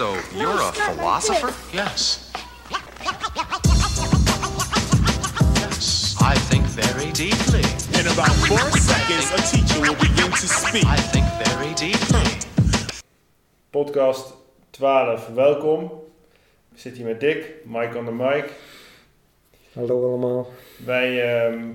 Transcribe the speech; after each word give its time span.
So, 0.00 0.16
you're 0.34 0.48
a 0.48 0.72
philosopher? 0.72 1.52
Yes. 1.76 2.32
Yes. 5.60 6.16
I 6.18 6.34
think 6.48 6.64
very 6.64 7.12
deeply. 7.12 7.60
In 8.00 8.06
about 8.10 8.32
four 8.48 8.70
seconds, 8.80 9.28
a 9.36 9.42
teacher 9.52 9.78
will 9.78 9.96
begin 9.96 10.30
to 10.30 10.48
speak. 10.48 10.86
I 10.86 10.96
think 10.96 11.26
very 11.44 11.74
deeply. 11.74 12.24
Podcast 13.70 14.32
12, 14.70 15.28
welkom. 15.34 15.90
Ik 16.72 16.80
zit 16.80 16.96
hier 16.96 17.06
met 17.06 17.20
Dick, 17.20 17.54
Mike 17.64 17.98
on 17.98 18.04
the 18.04 18.12
mic. 18.12 18.52
Hallo 19.72 20.08
allemaal. 20.08 20.48
Wij 20.84 21.22
ehm, 21.22 21.68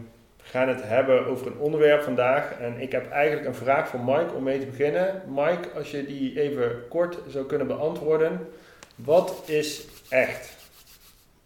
gaan 0.55 0.67
het 0.67 0.81
hebben 0.83 1.25
over 1.25 1.47
een 1.47 1.57
onderwerp 1.57 2.03
vandaag. 2.03 2.51
En 2.59 2.79
ik 2.79 2.91
heb 2.91 3.11
eigenlijk 3.11 3.47
een 3.47 3.55
vraag 3.55 3.87
voor 3.87 3.99
Mike 3.99 4.33
om 4.35 4.43
mee 4.43 4.59
te 4.59 4.65
beginnen. 4.65 5.21
Mike, 5.27 5.69
als 5.75 5.91
je 5.91 6.05
die 6.05 6.41
even 6.41 6.87
kort 6.89 7.17
zou 7.27 7.45
kunnen 7.45 7.67
beantwoorden. 7.67 8.47
Wat 8.95 9.43
is 9.45 9.85
echt? 10.09 10.55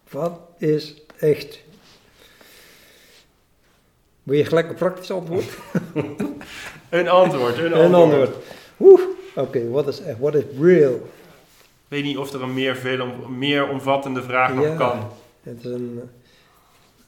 Wat 0.09 0.39
is 0.57 0.95
echt? 1.19 1.59
Wil 4.23 4.37
je 4.37 4.45
gelijk 4.45 4.69
een 4.69 4.75
praktisch 4.75 5.11
antwoord? 5.11 5.45
Een 6.89 7.09
antwoord, 7.09 7.57
een 7.57 7.63
antwoord. 7.73 7.85
Een 7.85 7.93
antwoord. 7.93 8.35
Oeh. 8.79 9.01
Oké, 9.35 9.69
wat 9.69 9.87
is 9.87 10.01
echt? 10.01 10.19
Wat 10.19 10.35
is 10.35 10.43
real? 10.59 10.93
Ik 10.93 11.01
weet 11.87 12.03
niet 12.03 12.17
of 12.17 12.33
er 12.33 12.41
een 12.41 12.53
meer, 12.53 12.75
veel 12.75 13.01
om, 13.01 13.37
meer 13.37 13.69
omvattende 13.69 14.21
vraag 14.23 14.53
nog 14.53 14.65
Ja. 14.65 14.75
kan. 14.75 15.07
Het 15.43 15.59
is 15.59 15.65
een, 15.71 16.01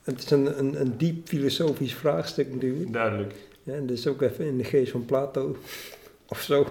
het 0.04 0.24
is 0.24 0.32
een, 0.32 0.60
een, 0.60 0.82
een 0.82 0.98
diep 0.98 1.28
filosofisch 1.28 1.94
vraagstuk 1.94 2.54
natuurlijk. 2.54 2.94
Duidelijk. 2.94 3.34
Ja, 3.64 3.74
en 3.74 3.86
dus 3.86 4.08
ook 4.08 4.22
even 4.22 4.46
in 4.46 4.58
de 4.58 4.64
geest 4.64 4.92
van 4.92 5.06
Plato 5.06 5.56
of 6.28 6.42
zo, 6.42 6.68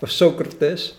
of 0.00 0.10
Socrates. 0.10 0.98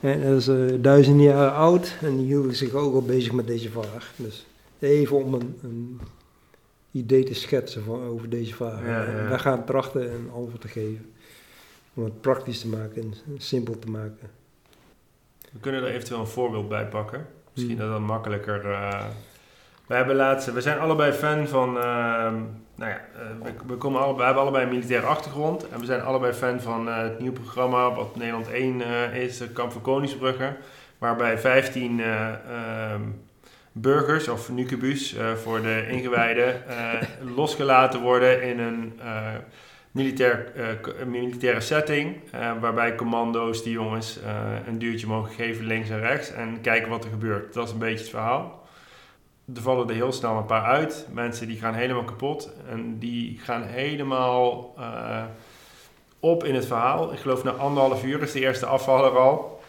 En 0.00 0.22
dat 0.22 0.40
is 0.40 0.48
eh, 0.48 0.56
duizenden 0.80 1.24
jaren 1.26 1.52
oud 1.52 1.96
en 2.02 2.16
die 2.16 2.26
hielden 2.26 2.54
zich 2.54 2.72
ook 2.72 2.94
al 2.94 3.02
bezig 3.02 3.32
met 3.32 3.46
deze 3.46 3.70
vraag. 3.70 4.12
Dus 4.16 4.46
even 4.78 5.16
om 5.16 5.34
een, 5.34 5.58
een 5.62 6.00
idee 6.90 7.24
te 7.24 7.34
schetsen 7.34 7.82
van, 7.84 8.02
over 8.02 8.28
deze 8.28 8.54
vraag. 8.54 8.80
Ja, 8.80 8.86
ja. 8.86 9.04
En 9.04 9.28
Wij 9.28 9.38
gaan 9.38 9.64
trachten 9.64 10.12
een 10.12 10.30
antwoord 10.34 10.60
te 10.60 10.68
geven. 10.68 11.12
Om 11.94 12.04
het 12.04 12.20
praktisch 12.20 12.60
te 12.60 12.68
maken 12.68 13.02
en 13.02 13.14
simpel 13.38 13.78
te 13.78 13.90
maken. 13.90 14.30
We 15.52 15.58
kunnen 15.60 15.82
er 15.82 15.88
eventueel 15.90 16.20
een 16.20 16.26
voorbeeld 16.26 16.68
bij 16.68 16.86
pakken. 16.86 17.26
Misschien 17.52 17.76
Hmm. 17.78 17.86
dat 17.86 17.98
dat 17.98 18.06
makkelijker. 18.06 18.70
eh 18.70 19.06
we, 19.86 19.94
hebben 19.94 20.16
laatst, 20.16 20.52
we 20.52 20.60
zijn 20.60 20.78
allebei 20.78 21.12
fan 21.12 21.48
van. 21.48 21.76
ehm, 21.78 22.34
nou 22.76 22.90
ja, 22.90 23.00
eh, 23.14 23.50
we, 23.66 23.74
komen 23.76 24.00
allebei, 24.00 24.18
we 24.18 24.24
hebben 24.24 24.42
allebei 24.42 24.64
een 24.64 24.70
militaire 24.70 25.06
achtergrond. 25.06 25.68
En 25.68 25.80
we 25.80 25.84
zijn 25.86 26.02
allebei 26.02 26.32
fan 26.32 26.60
van 26.60 26.88
eh, 26.88 27.02
het 27.02 27.18
nieuwe 27.18 27.40
programma. 27.40 27.94
wat 27.94 28.16
Nederland 28.16 28.50
1 28.50 28.80
eh, 28.80 29.22
is, 29.22 29.42
Kamp 29.52 29.72
van 29.72 29.80
Koningsbrugge. 29.80 30.56
Waarbij 30.98 31.38
15 31.38 32.00
eh, 32.00 32.28
ehm, 32.28 33.00
burgers 33.72 34.28
of 34.28 34.50
nucubus 34.50 35.16
voor 35.42 35.62
de 35.62 35.86
ingewijden. 35.88 36.62
losgelaten 37.36 38.00
worden 38.00 38.42
in 38.42 38.58
een. 38.58 39.00
militair, 39.90 40.52
militaire 41.06 41.60
setting. 41.60 42.16
waarbij 42.60 42.94
commando's 42.94 43.62
die 43.62 43.72
jongens 43.72 44.18
een 44.66 44.78
duwtje 44.78 45.06
mogen 45.06 45.34
geven 45.34 45.66
links 45.66 45.88
en 45.88 46.00
rechts. 46.00 46.32
En 46.32 46.60
kijken 46.60 46.90
wat 46.90 47.04
er 47.04 47.10
gebeurt. 47.10 47.54
Dat 47.54 47.66
is 47.66 47.72
een 47.72 47.78
beetje 47.78 47.98
het 47.98 48.08
verhaal. 48.08 48.65
Er 49.54 49.62
vallen 49.62 49.88
er 49.88 49.94
heel 49.94 50.12
snel 50.12 50.36
een 50.36 50.46
paar 50.46 50.64
uit. 50.64 51.06
Mensen 51.12 51.46
die 51.46 51.58
gaan 51.58 51.74
helemaal 51.74 52.04
kapot. 52.04 52.50
En 52.68 52.98
die 52.98 53.38
gaan 53.38 53.62
helemaal 53.62 54.74
eh, 54.78 55.24
op 56.20 56.44
in 56.44 56.54
het 56.54 56.66
verhaal. 56.66 57.12
Ik 57.12 57.18
geloof 57.18 57.44
na 57.44 57.50
anderhalf 57.50 58.04
uur 58.04 58.22
is 58.22 58.32
de 58.32 58.40
eerste 58.40 58.66
afvaller 58.66 59.18
al. 59.18 59.60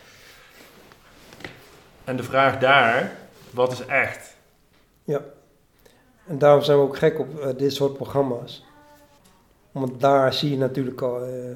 En 2.03 2.15
de 2.17 2.23
vraag 2.23 2.57
daar, 2.59 3.17
wat 3.51 3.71
is 3.71 3.85
echt? 3.85 4.35
En 6.25 6.37
daarom 6.37 6.61
zijn 6.61 6.77
we 6.77 6.83
ook 6.83 6.97
gek 6.97 7.19
op 7.19 7.39
eh, 7.39 7.57
dit 7.57 7.73
soort 7.73 7.93
programma's. 7.93 8.65
Want 9.71 9.99
daar 10.01 10.33
zie 10.33 10.49
je 10.49 10.57
natuurlijk 10.57 11.01
al 11.01 11.23
eh, 11.23 11.55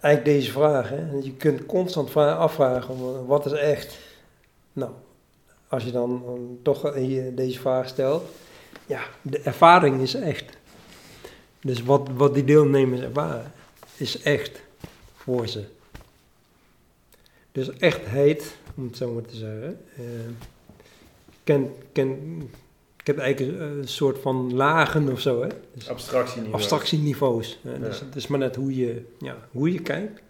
eigenlijk 0.00 0.24
deze 0.24 0.52
vraag. 0.52 0.88
Hè? 0.88 1.10
Je 1.22 1.32
kunt 1.36 1.66
constant 1.66 2.10
vra- 2.10 2.32
afvragen, 2.34 3.26
wat 3.26 3.46
is 3.46 3.52
echt? 3.52 3.98
Nou, 4.72 4.90
als 5.68 5.84
je 5.84 5.90
dan 5.90 6.22
eh, 6.26 6.32
toch 6.62 6.92
deze 7.34 7.58
vraag 7.60 7.88
stelt. 7.88 8.24
Ja, 8.86 9.00
de 9.22 9.38
ervaring 9.38 10.00
is 10.00 10.14
echt. 10.14 10.44
Dus 11.60 11.82
wat, 11.82 12.08
wat 12.16 12.34
die 12.34 12.44
deelnemers 12.44 13.00
ervaren, 13.00 13.52
is 13.96 14.22
echt 14.22 14.60
voor 15.16 15.46
ze. 15.48 15.64
Dus 17.52 17.70
echtheid, 17.70 18.56
om 18.74 18.84
het 18.84 18.96
zo 18.96 19.12
maar 19.12 19.22
te 19.24 19.36
zeggen. 19.36 19.80
eh, 19.96 20.04
ken, 21.44 21.72
ken, 21.92 22.40
ik 22.96 23.06
heb 23.06 23.18
eigenlijk 23.18 23.60
een 23.60 23.88
soort 23.88 24.18
van 24.18 24.54
lagen 24.54 25.12
of 25.12 25.20
zo, 25.20 25.42
hè? 25.42 25.48
Dus 25.74 25.88
Abstractieniveau. 25.88 26.54
abstractieniveaus. 26.60 27.58
Hè? 27.62 27.78
Dus 27.80 28.00
het 28.00 28.16
is 28.16 28.26
maar 28.26 28.38
net 28.38 28.56
hoe 28.56 28.76
je, 28.76 29.04
ja, 29.18 29.36
hoe 29.50 29.72
je 29.72 29.80
kijkt. 29.82 30.20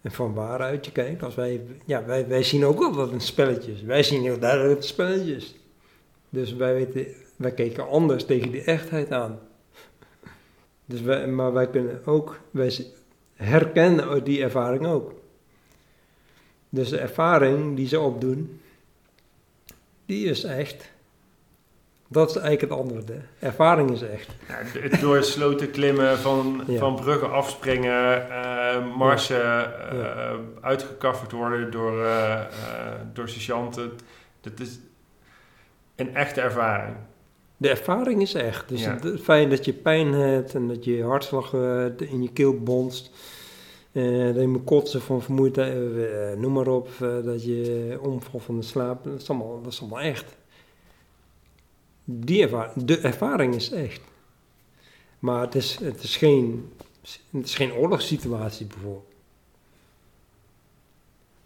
En 0.00 0.12
van 0.12 0.34
waaruit 0.34 0.84
je 0.84 0.92
kijkt. 0.92 1.22
Als 1.22 1.34
wij, 1.34 1.60
ja, 1.84 2.04
wij, 2.04 2.28
wij 2.28 2.42
zien 2.42 2.64
ook 2.64 2.78
wel 2.78 2.94
wat 2.94 3.12
een 3.12 3.20
spelletje 3.20 3.72
is. 3.72 3.82
Wij 3.82 4.02
zien 4.02 4.22
heel 4.22 4.38
duidelijk 4.38 4.68
dat 4.68 4.78
het 4.78 4.88
een 4.88 4.94
spelletje 4.94 5.36
is. 5.36 5.54
Dus 6.28 6.54
wij, 6.54 6.74
weten, 6.74 7.06
wij 7.36 7.52
kijken 7.52 7.88
anders 7.88 8.24
tegen 8.24 8.50
die 8.50 8.62
echtheid 8.62 9.12
aan. 9.12 9.38
Dus 10.84 11.00
wij, 11.00 11.26
maar 11.26 11.52
wij 11.52 11.70
kunnen 11.70 12.06
ook, 12.06 12.40
wij 12.50 12.86
herkennen 13.34 14.24
die 14.24 14.42
ervaring 14.42 14.86
ook. 14.86 15.14
Dus 16.68 16.88
de 16.88 16.98
ervaring 16.98 17.76
die 17.76 17.88
ze 17.88 18.00
opdoen, 18.00 18.60
die 20.06 20.26
is 20.26 20.44
echt. 20.44 20.90
Dat 22.12 22.28
is 22.30 22.36
eigenlijk 22.36 22.72
het 22.72 22.80
antwoord. 22.80 23.08
Hè. 23.08 23.46
Ervaring 23.46 23.90
is 23.90 24.02
echt. 24.02 24.28
Ja, 24.48 24.80
het 24.80 25.00
door 25.00 25.22
sloten 25.22 25.70
klimmen, 25.70 26.18
van, 26.18 26.62
Ja. 26.66 26.78
van 26.78 26.94
bruggen 26.94 27.30
afspringen, 27.32 28.30
eh, 28.30 28.96
marsen, 28.96 29.42
eh, 29.90 29.98
Ja. 29.98 30.36
uitgekafferd 30.60 31.32
worden 31.32 31.70
door, 31.70 32.04
eh, 32.04 32.32
eh, 32.40 32.46
door 33.12 33.28
sergeanten. 33.28 33.90
Dat 34.40 34.60
is 34.60 34.78
een 35.96 36.14
echte 36.14 36.40
ervaring. 36.40 36.96
De 37.56 37.68
ervaring 37.68 38.22
is 38.22 38.34
echt. 38.34 38.68
Dus 38.68 38.84
het, 38.84 39.02
het 39.02 39.20
feit 39.20 39.50
dat 39.50 39.64
je 39.64 39.72
pijn 39.72 40.12
hebt 40.12 40.54
en 40.54 40.68
dat 40.68 40.84
je 40.84 41.02
hartslag 41.04 41.54
eh, 41.54 41.84
in 41.98 42.22
je 42.22 42.32
keel 42.32 42.58
bonst. 42.58 43.10
eh, 43.92 44.24
dat 44.26 44.36
je 44.40 44.46
moet 44.48 44.64
kotsen 44.64 45.00
van 45.00 45.22
vermoeidheid, 45.22 45.76
eh, 45.76 46.38
noem 46.40 46.52
maar 46.52 46.66
op. 46.68 46.88
eh, 47.00 47.08
dat 47.24 47.44
je 47.44 47.98
omvalt 48.02 48.42
van 48.42 48.56
de 48.56 48.62
slaap. 48.64 49.04
Dat 49.04 49.20
is 49.20 49.30
allemaal, 49.30 49.62
dat 49.62 49.72
is 49.72 49.80
allemaal 49.80 50.00
echt. 50.00 50.38
Die 52.12 52.42
ervaring, 52.42 52.84
de 52.84 52.98
ervaring 52.98 53.54
is 53.54 53.70
echt. 53.70 54.00
Maar 55.18 55.40
het 55.40 55.54
is, 55.54 55.78
het 55.82 56.02
is, 56.02 56.16
geen, 56.16 56.72
het 57.30 57.46
is 57.46 57.54
geen 57.54 57.72
oorlogssituatie 57.72 58.66
bijvoorbeeld. 58.66 59.08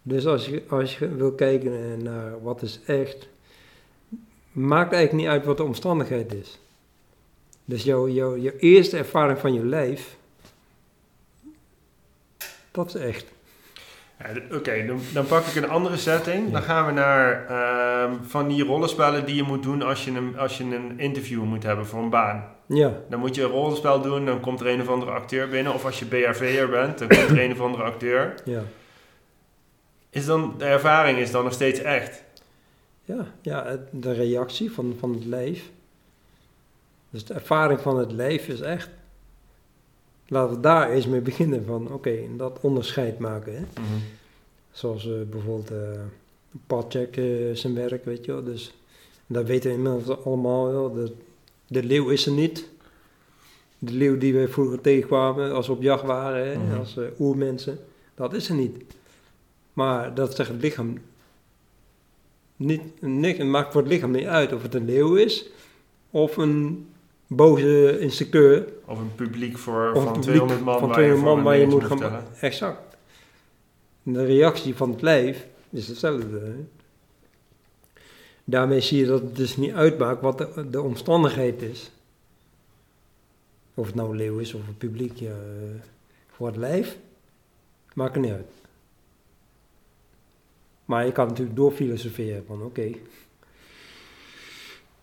Dus 0.01 0.25
als 0.25 0.45
je, 0.45 0.63
als 0.69 0.97
je 0.97 1.15
wil 1.15 1.31
kijken 1.31 1.91
eh, 1.91 2.03
naar 2.03 2.41
wat 2.41 2.61
is 2.61 2.79
echt, 2.85 3.27
maakt 4.51 4.93
eigenlijk 4.93 5.23
niet 5.23 5.33
uit 5.33 5.45
wat 5.45 5.57
de 5.57 5.63
omstandigheid 5.63 6.33
is. 6.33 6.59
Dus 7.65 7.83
jouw, 7.83 8.09
jouw, 8.09 8.37
jouw 8.37 8.55
eerste 8.57 8.97
ervaring 8.97 9.39
van 9.39 9.53
je 9.53 9.65
lijf, 9.65 10.17
dat 12.71 12.95
is 12.95 13.01
echt. 13.01 13.25
Ja, 14.19 14.55
Oké, 14.57 14.85
dan, 14.85 14.99
dan 15.13 15.25
pak 15.25 15.45
ik 15.45 15.55
een 15.55 15.69
andere 15.69 15.97
setting. 15.97 16.51
Dan 16.51 16.61
gaan 16.61 16.85
we 16.85 16.91
naar 16.91 17.45
ehm, 17.47 18.13
van 18.23 18.47
die 18.47 18.63
rollenspellen 18.63 19.25
die 19.25 19.35
je 19.35 19.43
moet 19.43 19.63
doen 19.63 19.81
als 19.81 20.05
je, 20.05 20.11
een, 20.11 20.37
als 20.37 20.57
je 20.57 20.63
een 20.63 20.99
interview 20.99 21.43
moet 21.43 21.63
hebben 21.63 21.85
voor 21.85 22.01
een 22.03 22.09
baan. 22.09 22.53
Ja, 22.67 22.91
Dan 23.09 23.19
moet 23.19 23.35
je 23.35 23.43
een 23.43 23.49
rollenspel 23.49 24.01
doen, 24.01 24.25
dan 24.25 24.39
komt 24.39 24.59
er 24.59 24.67
een 24.67 24.81
of 24.81 24.87
andere 24.87 25.11
acteur 25.11 25.49
binnen. 25.49 25.73
Of 25.73 25.85
als 25.85 25.99
je 25.99 26.05
BRV'er 26.05 26.69
bent, 26.69 26.97
dan 26.97 27.07
komt 27.07 27.29
er 27.29 27.43
een 27.43 27.51
of 27.51 27.59
andere 27.61 27.83
acteur. 27.83 28.33
ja, 28.45 28.61
Is 30.09 30.25
dan, 30.25 30.53
de 30.57 30.65
ervaring 30.65 31.17
is 31.17 31.31
dan 31.31 31.43
nog 31.43 31.53
steeds 31.53 31.79
echt. 31.79 32.23
ja, 33.03 33.25
ja 33.41 33.77
de 33.91 34.11
reactie 34.13 34.71
van, 34.71 34.95
van 34.99 35.13
het 35.13 35.25
lijf. 35.25 35.69
Dus 37.09 37.25
de 37.25 37.33
ervaring 37.33 37.79
van 37.79 37.97
het 37.97 38.11
lijf 38.11 38.47
is 38.47 38.61
echt. 38.61 38.89
Laten 40.35 40.55
we 40.55 40.61
daar 40.61 40.89
eens 40.89 41.07
mee 41.07 41.21
beginnen 41.21 41.65
van, 41.65 41.91
oké, 41.93 42.17
dat 42.37 42.59
onderscheid 42.61 43.19
maken. 43.19 43.55
Hè? 43.55 43.63
Zoals 44.71 45.07
eh, 45.07 45.13
bijvoorbeeld 45.29 45.71
eh, 47.17 47.53
zijn 47.53 47.73
werk, 47.75 48.05
weet 48.05 48.25
je 48.25 48.31
wel. 48.31 48.43
Dus 48.43 48.73
dat 49.27 49.45
weten 49.45 49.69
we 49.69 49.75
inmiddels 49.75 50.23
allemaal 50.25 50.71
wel. 50.71 50.93
De, 50.93 51.11
de 51.67 51.83
leeuw 51.83 52.09
is 52.09 52.25
er 52.25 52.31
niet. 52.31 52.69
De 53.79 53.91
leeuw 53.91 54.17
die 54.17 54.33
we 54.33 54.47
vroeger 54.47 54.81
tegenkwamen 54.81 55.53
als 55.53 55.67
we 55.67 55.73
op 55.73 55.81
jacht 55.81 56.03
waren, 56.03 56.47
hè, 56.47 56.57
Mhm. 56.57 56.79
als 56.79 56.97
oermensen. 57.19 57.79
Dat 58.15 58.33
is 58.33 58.49
er 58.49 58.55
niet. 58.55 58.83
Maar 59.73 60.13
dat 60.13 60.35
zegt 60.35 60.49
het 60.49 60.61
lichaam 60.61 60.97
niet, 62.55 62.81
niks, 63.01 63.37
het 63.37 63.47
maakt 63.47 63.71
voor 63.71 63.81
het 63.81 63.91
lichaam 63.91 64.11
niet 64.11 64.25
uit 64.25 64.53
of 64.53 64.61
het 64.61 64.75
een 64.75 64.85
leeuw 64.85 65.15
is 65.15 65.49
of 66.09 66.37
een 66.37 66.87
boze 67.27 67.99
instructeur 67.99 68.67
Of 68.85 68.99
een 68.99 69.15
publiek 69.15 69.57
voor, 69.57 69.91
of 69.93 70.03
van 70.03 70.13
een 70.13 70.19
publiek 70.19 70.23
200 70.23 70.61
man 70.63 70.79
van 70.79 70.89
waar 70.89 71.01
je 71.01 71.05
200 71.05 71.19
voor 71.27 71.35
man 71.35 71.43
waar 71.43 71.57
je 71.57 71.67
moet 71.67 72.01
gaan. 72.01 72.23
Exact. 72.39 72.97
De 74.03 74.25
reactie 74.25 74.75
van 74.75 74.91
het 74.91 75.01
lijf 75.01 75.47
is 75.69 75.87
hetzelfde. 75.87 76.39
hè. 76.39 76.65
Daarmee 78.43 78.81
zie 78.81 78.97
je 78.99 79.05
dat 79.05 79.21
het 79.21 79.35
dus 79.35 79.57
niet 79.57 79.73
uitmaakt 79.73 80.21
wat 80.21 80.37
de, 80.37 80.69
de 80.69 80.81
omstandigheid 80.81 81.61
is. 81.61 81.91
Of 83.73 83.85
het 83.85 83.95
nou 83.95 84.09
een 84.09 84.15
leeuw 84.15 84.37
is 84.39 84.53
of 84.53 84.67
een 84.67 84.77
publiek. 84.77 85.17
Ja, 85.17 85.31
eh, 85.31 85.81
voor 86.29 86.47
het 86.47 86.55
lijf 86.55 86.97
maakt 87.93 88.15
er 88.15 88.21
niet 88.21 88.31
uit. 88.31 88.51
Maar 90.85 91.05
je 91.05 91.11
kan 91.11 91.27
natuurlijk 91.27 91.55
doorfilosoferen 91.55 92.43
van 92.47 92.63
oké. 92.63 92.91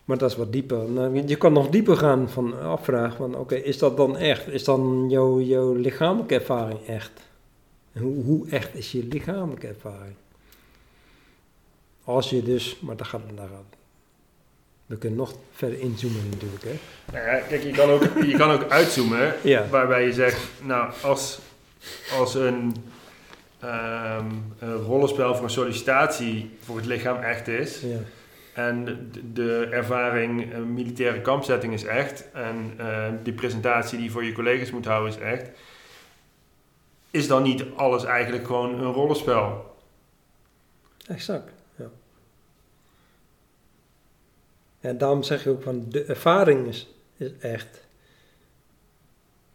Maar 0.05 0.17
dat 0.17 0.31
is 0.31 0.37
wat 0.37 0.51
dieper. 0.51 0.89
Nou, 0.89 1.23
je 1.27 1.35
kan 1.35 1.53
nog 1.53 1.69
dieper 1.69 1.97
gaan 1.97 2.29
van 2.29 2.61
afvragen 2.61 3.17
van 3.17 3.35
oké, 3.37 3.55
is 3.55 3.77
dat 3.77 3.97
dan 3.97 4.17
echt? 4.17 4.47
Is 4.47 4.63
dan 4.63 5.05
jouw, 5.09 5.39
jouw 5.39 5.73
lichamelijke 5.73 6.33
ervaring 6.35 6.79
echt? 6.87 7.11
En 7.93 8.01
hoe, 8.01 8.23
hoe 8.23 8.49
echt 8.49 8.75
is 8.75 8.91
je 8.91 9.03
lichamelijke 9.03 9.67
ervaring? 9.67 10.15
Als 12.03 12.29
je 12.29 12.43
dus, 12.43 12.77
maar 12.79 12.95
daar 12.95 13.05
gaat 13.05 13.21
het 13.27 13.37
daar 13.37 13.45
aan. 13.45 13.65
We 14.85 14.97
kunnen 14.97 15.19
nog 15.19 15.33
verder 15.51 15.79
inzoomen 15.79 16.29
natuurlijk, 16.29 16.63
hè? 16.63 16.79
Nou 17.11 17.25
ja, 17.25 17.37
kijk, 17.47 17.63
je 17.63 17.71
kan 17.71 17.89
ook, 17.89 18.03
je 18.25 18.35
kan 18.37 18.51
ook 18.51 18.69
uitzoomen, 18.69 19.33
Ja. 19.43 19.67
waarbij 19.69 20.05
je 20.05 20.13
zegt, 20.13 20.47
nou, 20.61 20.91
als, 21.03 21.39
als 22.19 22.35
een, 22.35 22.75
ehm, 23.59 24.25
een 24.59 24.75
rollenspel 24.75 25.35
voor 25.35 25.43
een 25.43 25.49
sollicitatie 25.49 26.49
voor 26.63 26.75
het 26.75 26.85
lichaam 26.85 27.21
echt 27.23 27.47
is, 27.47 27.81
Ja, 27.81 27.97
en 28.53 29.11
de, 29.33 29.67
ervaring 29.71 30.53
een 30.53 30.73
militaire 30.73 31.21
kampzetting 31.21 31.73
is 31.73 31.85
echt, 31.85 32.31
en 32.31 32.73
eh, 32.77 33.11
die 33.23 33.33
presentatie 33.33 33.97
die 33.97 34.05
je 34.05 34.11
voor 34.11 34.23
je 34.23 34.31
collega's 34.31 34.71
moet 34.71 34.85
houden 34.85 35.13
is 35.13 35.19
echt, 35.19 35.49
is 37.11 37.27
dan 37.27 37.43
niet 37.43 37.65
alles 37.75 38.03
eigenlijk 38.03 38.45
gewoon 38.45 38.79
een 38.79 38.93
rollenspel? 38.93 39.71
exact. 41.07 41.51
Ja. 41.75 41.89
En 44.79 44.97
daarom 44.97 45.23
zeg 45.23 45.43
je 45.43 45.49
ook 45.49 45.63
van 45.63 45.85
de 45.89 46.03
ervaring 46.03 46.67
is, 46.67 46.93
is 47.17 47.31
echt. 47.39 47.81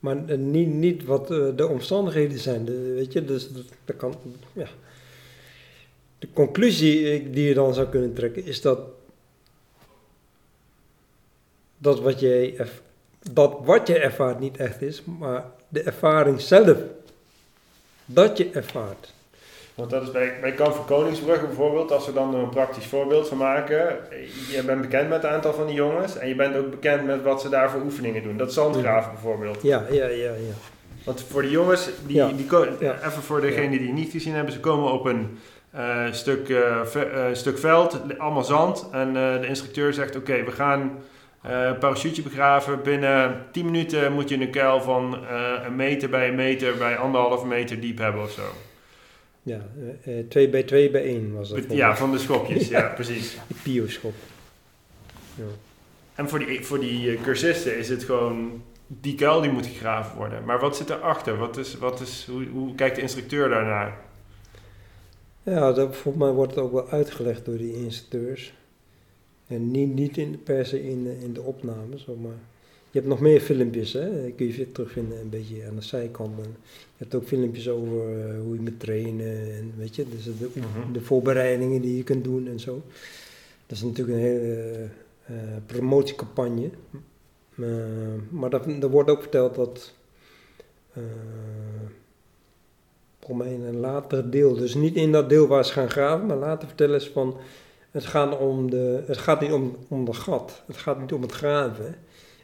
Maar 0.00 0.26
eh, 0.26 0.38
niet, 0.38 0.68
niet 0.68 1.04
wat 1.04 1.30
eh, 1.30 1.56
de 1.56 1.66
omstandigheden 1.66 2.38
zijn. 2.38 2.64
De, 2.64 2.92
weet 2.94 3.12
je, 3.12 3.24
dus 3.24 3.48
dat 3.84 3.96
kan. 3.96 4.14
Ja. 4.52 4.68
De 6.18 6.28
conclusie 6.32 7.10
eh, 7.10 7.26
die 7.32 7.48
je 7.48 7.54
dan 7.54 7.74
zou 7.74 7.86
kunnen 7.88 8.14
trekken 8.14 8.44
is 8.46 8.60
dat. 8.60 8.78
Dat 11.78 12.00
wat 12.00 12.20
je, 12.20 12.54
erv- 12.58 12.78
dat 13.32 13.58
wat 13.64 13.86
je 13.88 13.98
ervaart 13.98 14.40
niet 14.40 14.56
echt 14.56 14.82
is, 14.82 15.02
maar 15.18 15.44
de 15.68 15.82
ervaring 15.82 16.40
zelf. 16.40 16.76
Dat 18.04 18.38
je 18.38 18.50
ervaart. 18.50 19.12
Want 19.74 19.90
dat 19.90 20.02
is 20.02 20.10
bij, 20.10 20.34
bij 20.40 20.52
Kamp 20.52 20.74
van 20.74 20.84
Koningsbrugge 20.84 21.46
bijvoorbeeld, 21.46 21.92
als 21.92 22.06
we 22.06 22.12
dan 22.12 22.34
er 22.34 22.40
een 22.42 22.48
praktisch 22.48 22.86
voorbeeld 22.86 23.28
van 23.28 23.36
maken. 23.36 23.96
Je 24.50 24.62
bent 24.66 24.80
bekend 24.80 25.08
met 25.08 25.24
een 25.24 25.30
aantal 25.30 25.52
van 25.54 25.66
die 25.66 25.74
jongens 25.74 26.16
en 26.16 26.28
je 26.28 26.34
bent 26.34 26.56
ook 26.56 26.70
bekend 26.70 27.06
met 27.06 27.22
wat 27.22 27.40
ze 27.40 27.48
daar 27.48 27.70
voor 27.70 27.80
oefeningen 27.80 28.22
doen. 28.22 28.36
Dat 28.36 28.52
zandgraven 28.52 29.12
bijvoorbeeld. 29.12 29.62
Ja, 29.62 29.86
ja, 29.90 30.06
ja, 30.06 30.30
ja. 30.32 30.54
Want 31.04 31.22
voor 31.22 31.42
die 31.42 31.50
jongens, 31.50 31.88
die, 32.06 32.16
Ja. 32.16 32.28
die 32.28 32.46
Ja. 32.80 32.96
even 33.06 33.22
voor 33.22 33.40
degenen 33.40 33.70
die 33.70 33.80
het 33.86 33.92
niet 33.96 34.10
gezien 34.10 34.34
hebben, 34.34 34.52
ze 34.52 34.60
komen 34.60 34.92
op 34.92 35.04
een 35.04 35.38
eh, 35.78 36.12
stuk, 36.12 36.48
eh, 36.48 36.84
ve- 36.84 37.04
eh, 37.04 37.24
stuk 37.34 37.58
veld, 37.58 38.00
allemaal 38.18 38.44
zand. 38.44 38.88
En 38.92 39.12
de 39.12 39.46
instructeur 39.48 39.92
zegt, 39.92 40.16
oké, 40.16 40.44
we 40.44 40.50
gaan 40.50 40.98
een 41.42 41.78
parachute 41.78 42.22
begraven. 42.22 42.82
Binnen 42.82 43.44
10 43.52 43.64
minuten 43.64 44.12
moet 44.12 44.28
je 44.28 44.40
een 44.40 44.50
kuil 44.50 44.80
van 44.80 45.18
een 45.64 45.76
meter 45.76 46.08
bij 46.08 46.28
een 46.28 46.34
meter 46.34 46.76
bij 46.76 46.96
anderhalve 46.96 47.46
meter 47.46 47.80
diep 47.80 47.98
hebben 47.98 48.22
of 48.22 48.30
zo. 48.30 48.42
Ja, 49.42 49.60
eh, 50.04 50.18
eh, 50.18 50.24
twee 50.28 50.48
bij 50.48 50.62
twee 50.62 50.90
bij 50.90 51.04
één 51.04 51.34
was 51.34 51.48
dat. 51.48 51.64
Ja, 51.68 51.96
van 51.96 52.10
de 52.12 52.18
schopjes, 52.18 52.68
ja, 52.78 52.82
precies. 52.94 53.36
Die 53.46 53.56
pioschop. 53.62 54.14
Ja. 55.34 55.44
En 56.14 56.28
voor 56.28 56.38
die, 56.38 56.64
voor 56.66 56.80
die 56.80 57.20
cursisten 57.20 57.78
is 57.78 57.88
het 57.88 58.04
gewoon, 58.04 58.62
die 58.86 59.14
kuil 59.14 59.40
die 59.40 59.50
moet 59.50 59.66
gegraven 59.66 60.16
worden. 60.16 60.44
Maar 60.44 60.60
wat 60.60 60.76
zit 60.76 60.90
erachter? 60.90 61.36
Wat 61.36 61.56
is, 61.56 61.78
wat 61.78 62.00
is, 62.00 62.26
hoe, 62.30 62.46
hoe 62.52 62.74
kijkt 62.74 62.96
de 62.96 63.02
instructeur 63.02 63.48
daarnaar? 63.48 63.96
Ja, 65.48 65.72
dat, 65.72 65.96
volgens 65.96 66.24
mij 66.24 66.32
wordt 66.32 66.54
het 66.54 66.64
ook 66.64 66.72
wel 66.72 66.88
uitgelegd 66.88 67.44
door 67.44 67.56
die 67.56 67.74
instructeurs. 67.74 68.54
En 69.46 69.70
niet, 69.70 69.94
niet 69.94 70.16
in, 70.16 70.42
per 70.42 70.66
se 70.66 70.88
in, 70.90 71.04
de- 71.04 71.18
in 71.20 71.32
de 71.32 71.42
opnames, 71.42 72.04
maar 72.06 72.38
je 72.90 72.98
hebt 72.98 73.06
nog 73.06 73.20
meer 73.20 73.40
filmpjes, 73.40 73.92
hè? 73.92 74.30
kun 74.36 74.46
je 74.46 74.72
terugvinden 74.72 75.20
een 75.20 75.28
beetje 75.28 75.66
aan 75.68 75.74
de 75.74 75.82
zijkant. 75.82 76.38
En 76.38 76.44
je 76.72 76.96
hebt 76.96 77.14
ook 77.14 77.24
filmpjes 77.24 77.68
over 77.68 78.20
eh, 78.28 78.40
hoe 78.40 78.54
je 78.54 78.60
moet 78.60 78.80
trainen 78.80 79.54
en 79.54 79.72
weet 79.76 79.96
je, 79.96 80.08
dus 80.08 80.24
de, 80.24 80.48
Mhm. 80.54 80.92
de 80.92 81.00
voorbereidingen 81.00 81.80
die 81.82 81.96
je 81.96 82.02
kunt 82.02 82.24
doen 82.24 82.48
en 82.48 82.60
zo. 82.60 82.82
Dat 83.66 83.76
is 83.76 83.82
natuurlijk 83.82 84.18
een 84.18 84.24
hele 84.24 84.86
eh, 85.24 85.34
promotiecampagne. 85.66 86.70
Eh, 87.58 87.66
maar 88.30 88.50
dat, 88.50 88.66
er 88.66 88.90
wordt 88.90 89.10
ook 89.10 89.20
verteld 89.20 89.54
dat 89.54 89.94
mij 93.36 93.52
in 93.52 93.62
een 93.62 93.80
later 93.80 94.30
deel, 94.30 94.54
dus 94.54 94.74
niet 94.74 94.94
in 94.94 95.12
dat 95.12 95.28
deel 95.28 95.46
waar 95.46 95.64
ze 95.64 95.72
gaan 95.72 95.90
graven, 95.90 96.26
maar 96.26 96.36
later 96.36 96.68
vertellen 96.68 97.00
ze 97.00 97.10
van 97.10 97.36
het 97.90 98.04
gaat, 98.04 98.38
om 98.38 98.70
de, 98.70 99.02
het 99.06 99.18
gaat 99.18 99.40
niet 99.40 99.52
om, 99.52 99.76
om 99.88 100.04
de 100.04 100.12
gat, 100.12 100.62
het 100.66 100.76
gaat 100.76 101.00
niet 101.00 101.12
om 101.12 101.22
het 101.22 101.32
graven, 101.32 101.96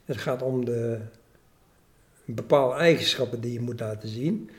het 0.04 0.16
gaat 0.16 0.42
om 0.42 0.64
de 0.64 0.98
bepaalde 2.24 2.74
eigenschappen 2.74 3.40
die 3.40 3.52
je 3.52 3.60
moet 3.60 3.80
laten 3.80 4.08
zien. 4.08 4.50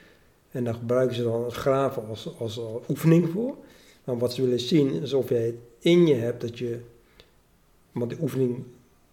En 0.51 0.63
daar 0.63 0.73
gebruiken 0.73 1.15
ze 1.15 1.23
dan 1.23 1.43
het 1.43 1.53
graven 1.53 2.07
als, 2.07 2.39
als, 2.39 2.59
oefening 2.89 3.29
voor. 3.29 3.55
Maar 4.03 4.17
wat 4.17 4.33
ze 4.33 4.41
willen 4.41 4.59
zien 4.59 5.01
is 5.01 5.13
of 5.13 5.29
jij 5.29 5.45
het 5.45 5.55
in 5.79 6.07
je 6.07 6.13
hebt 6.13 6.41
dat 6.41 6.57
je, 6.57 6.79
want 7.91 8.09
die 8.09 8.21
oefening 8.21 8.63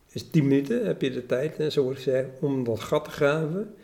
is 0.08 0.30
10 0.30 0.46
minuten, 0.46 0.86
heb 0.86 1.02
je 1.02 1.10
de 1.10 1.26
tijd, 1.26 1.56
hè, 1.56 1.70
zo 1.70 1.82
wordt 1.82 1.98
gezegd, 1.98 2.28
om 2.40 2.64
dat 2.64 2.80
gat 2.80 3.04
te 3.04 3.10
graven. 3.10 3.74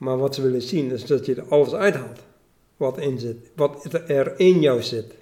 Maar 0.00 0.18
wat 0.18 0.34
ze 0.34 0.42
willen 0.42 0.62
zien 0.62 0.90
is 0.90 1.04
dat 1.04 1.26
je 1.26 1.34
er 1.34 1.48
alles 1.48 1.72
uithaalt 1.72 2.20
wat 2.76 2.98
in 2.98 3.18
zit, 3.18 3.36
wat 3.54 3.94
er 4.06 4.38
in 4.38 4.60
jou 4.60 4.82
zit 4.82 5.14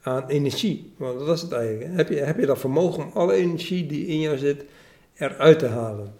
aan 0.00 0.28
energie. 0.28 0.92
Want 0.96 1.18
dat 1.18 1.36
is 1.36 1.42
het 1.42 1.52
eigenlijk. 1.52 1.96
Heb 1.96 2.08
je, 2.08 2.14
heb 2.14 2.38
je 2.38 2.46
dat 2.46 2.58
vermogen 2.58 3.04
om 3.04 3.10
alle 3.14 3.32
energie 3.32 3.86
die 3.86 4.06
in 4.06 4.20
jou 4.20 4.38
zit 4.38 4.64
eruit 5.14 5.58
te 5.58 5.66
halen? 5.66 6.14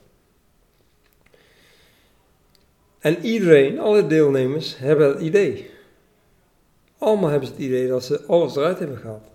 En 2.98 3.24
iedereen, 3.24 3.78
alle 3.78 4.06
deelnemers, 4.06 4.78
hebben 4.78 5.08
het 5.08 5.20
idee. 5.20 5.70
Allemaal 6.98 7.30
hebben 7.30 7.48
ze 7.48 7.54
het 7.54 7.62
idee 7.62 7.88
dat 7.88 8.04
ze 8.04 8.26
alles 8.26 8.56
eruit 8.56 8.78
hebben 8.78 8.98
gehaald. 8.98 9.30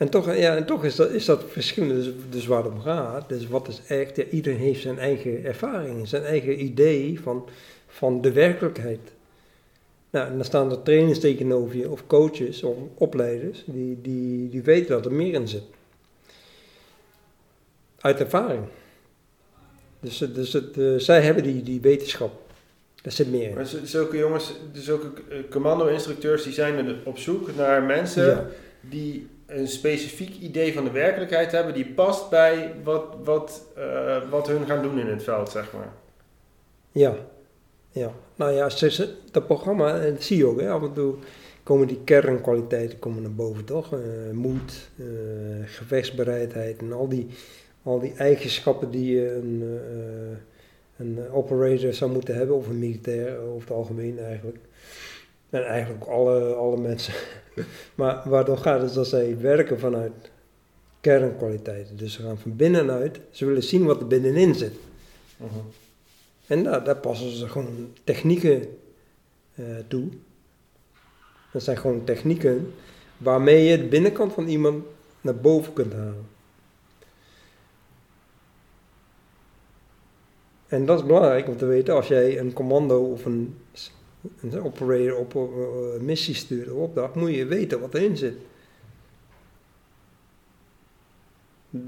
En 0.00 0.08
toch, 0.08 0.36
ja, 0.36 0.56
en 0.56 0.66
toch 0.66 0.84
is, 0.84 0.96
dat, 0.96 1.10
is 1.10 1.24
dat 1.24 1.44
verschillend, 1.48 2.04
dus, 2.04 2.12
dus 2.30 2.46
waar 2.46 2.64
het 2.64 2.72
om 2.72 2.80
gaat. 2.80 3.28
Dus 3.28 3.48
wat 3.48 3.68
is 3.68 3.80
echt, 3.86 4.16
ja, 4.16 4.24
iedereen 4.24 4.58
heeft 4.58 4.80
zijn 4.80 4.98
eigen 4.98 5.44
ervaring, 5.44 6.08
zijn 6.08 6.22
eigen 6.22 6.64
idee 6.64 7.20
van, 7.20 7.48
van 7.86 8.20
de 8.20 8.32
werkelijkheid. 8.32 9.00
Nou, 10.10 10.26
en 10.30 10.36
dan 10.36 10.44
staan 10.44 10.70
er 10.70 10.82
trainers 10.82 11.18
tegenover 11.18 11.76
je, 11.76 11.90
of 11.90 12.06
coaches, 12.06 12.62
of 12.62 12.76
opleiders, 12.94 13.62
die, 13.66 14.00
die, 14.00 14.48
die 14.48 14.62
weten 14.62 14.88
dat 14.88 15.04
er 15.04 15.12
meer 15.12 15.32
in 15.34 15.48
zit. 15.48 15.62
Uit 18.00 18.20
ervaring. 18.20 18.64
Dus, 20.00 20.18
dus 20.18 20.52
het, 20.52 20.78
eh, 20.78 20.94
zij 20.96 21.22
hebben 21.22 21.42
die, 21.42 21.62
die 21.62 21.80
wetenschap. 21.80 22.32
Daar 23.02 23.12
zit 23.12 23.30
meer 23.30 23.48
in. 23.48 23.54
Maar 23.54 23.70
zulke 23.84 24.16
jongens, 24.16 24.52
zulke 24.72 25.10
eh, 25.28 25.38
commando-instructeurs, 25.50 26.42
die 26.42 26.52
zijn 26.52 26.86
er 26.86 26.96
op 27.04 27.18
zoek 27.18 27.56
naar 27.56 27.82
mensen 27.82 28.26
Ja. 28.26 28.46
die 28.80 29.28
een 29.50 29.68
specifiek 29.68 30.36
idee 30.36 30.72
van 30.72 30.84
de 30.84 30.90
werkelijkheid 30.90 31.52
hebben, 31.52 31.74
die 31.74 31.86
past 31.86 32.30
bij 32.30 32.74
wat, 32.84 33.04
wat, 33.24 33.66
eh, 33.76 34.30
wat 34.30 34.46
hun 34.46 34.66
gaan 34.66 34.82
doen 34.82 34.98
in 34.98 35.06
het 35.06 35.22
veld, 35.22 35.50
zeg 35.50 35.72
maar. 35.72 35.92
Ja, 36.92 37.14
ja. 37.90 38.12
Nou 38.34 38.52
ja, 38.52 38.68
dat 39.30 39.46
programma, 39.46 40.00
en 40.00 40.14
dat 40.14 40.22
zie 40.22 40.36
je 40.36 40.46
ook, 40.46 40.60
hè, 40.60 40.70
af 40.70 40.82
en 40.82 40.92
toe 40.92 41.14
komen 41.62 41.86
die 41.86 42.00
kernkwaliteiten 42.04 42.98
komen 42.98 43.22
naar 43.22 43.34
boven, 43.34 43.64
toch? 43.64 43.92
Eh, 43.92 44.00
moed, 44.32 44.90
eh, 44.98 45.06
gevechtsbereidheid 45.64 46.78
en 46.78 46.92
al 46.92 47.08
die, 47.08 47.26
al 47.82 48.00
die 48.00 48.14
eigenschappen 48.16 48.90
die 48.90 49.34
een, 49.34 49.62
eh, 49.62 50.36
een 51.06 51.30
operator 51.32 51.94
zou 51.94 52.12
moeten 52.12 52.34
hebben, 52.34 52.56
of 52.56 52.68
een 52.68 52.78
militair 52.78 53.38
over 53.38 53.60
het 53.60 53.76
algemeen 53.76 54.18
eigenlijk. 54.18 54.58
En 55.50 55.66
eigenlijk 55.66 56.04
alle, 56.04 56.54
alle 56.54 56.76
mensen. 56.76 57.14
maar 57.94 58.22
waardoor 58.24 58.58
gaat 58.58 58.82
het 58.82 58.94
dat 58.94 59.06
zij 59.06 59.40
werken 59.40 59.78
vanuit 59.78 60.30
kernkwaliteiten. 61.00 61.96
Dus 61.96 62.12
ze 62.12 62.22
gaan 62.22 62.38
van 62.38 62.56
binnenuit, 62.56 63.20
ze 63.30 63.46
willen 63.46 63.62
zien 63.62 63.84
wat 63.84 64.00
er 64.00 64.06
binnenin 64.06 64.54
zit. 64.54 64.74
En 66.46 66.62
daar, 66.62 66.84
daar 66.84 66.96
passen 66.96 67.30
ze 67.30 67.48
gewoon 67.48 67.92
technieken 68.04 68.78
eh, 69.54 69.64
toe. 69.88 70.08
Dat 71.52 71.62
zijn 71.62 71.76
gewoon 71.78 72.04
technieken 72.04 72.72
waarmee 73.16 73.64
je 73.64 73.78
de 73.78 73.88
binnenkant 73.88 74.32
van 74.32 74.46
iemand 74.46 74.84
naar 75.20 75.36
boven 75.36 75.72
kunt 75.72 75.92
halen. 75.92 76.28
En 80.66 80.86
dat 80.86 80.98
is 80.98 81.06
belangrijk 81.06 81.48
om 81.48 81.56
te 81.56 81.66
weten 81.66 81.94
als 81.94 82.08
jij 82.08 82.38
een 82.38 82.52
commando 82.52 83.12
of 83.12 83.24
een 83.24 83.56
een 84.40 84.62
operator 84.62 85.16
op 85.16 85.34
uh, 85.34 86.00
missie 86.00 86.34
stuurt, 86.34 86.70
op 86.70 86.78
opdracht, 86.78 87.14
moet 87.14 87.34
je 87.34 87.46
weten 87.46 87.80
wat 87.80 87.94
erin 87.94 88.16
zit. 88.16 88.34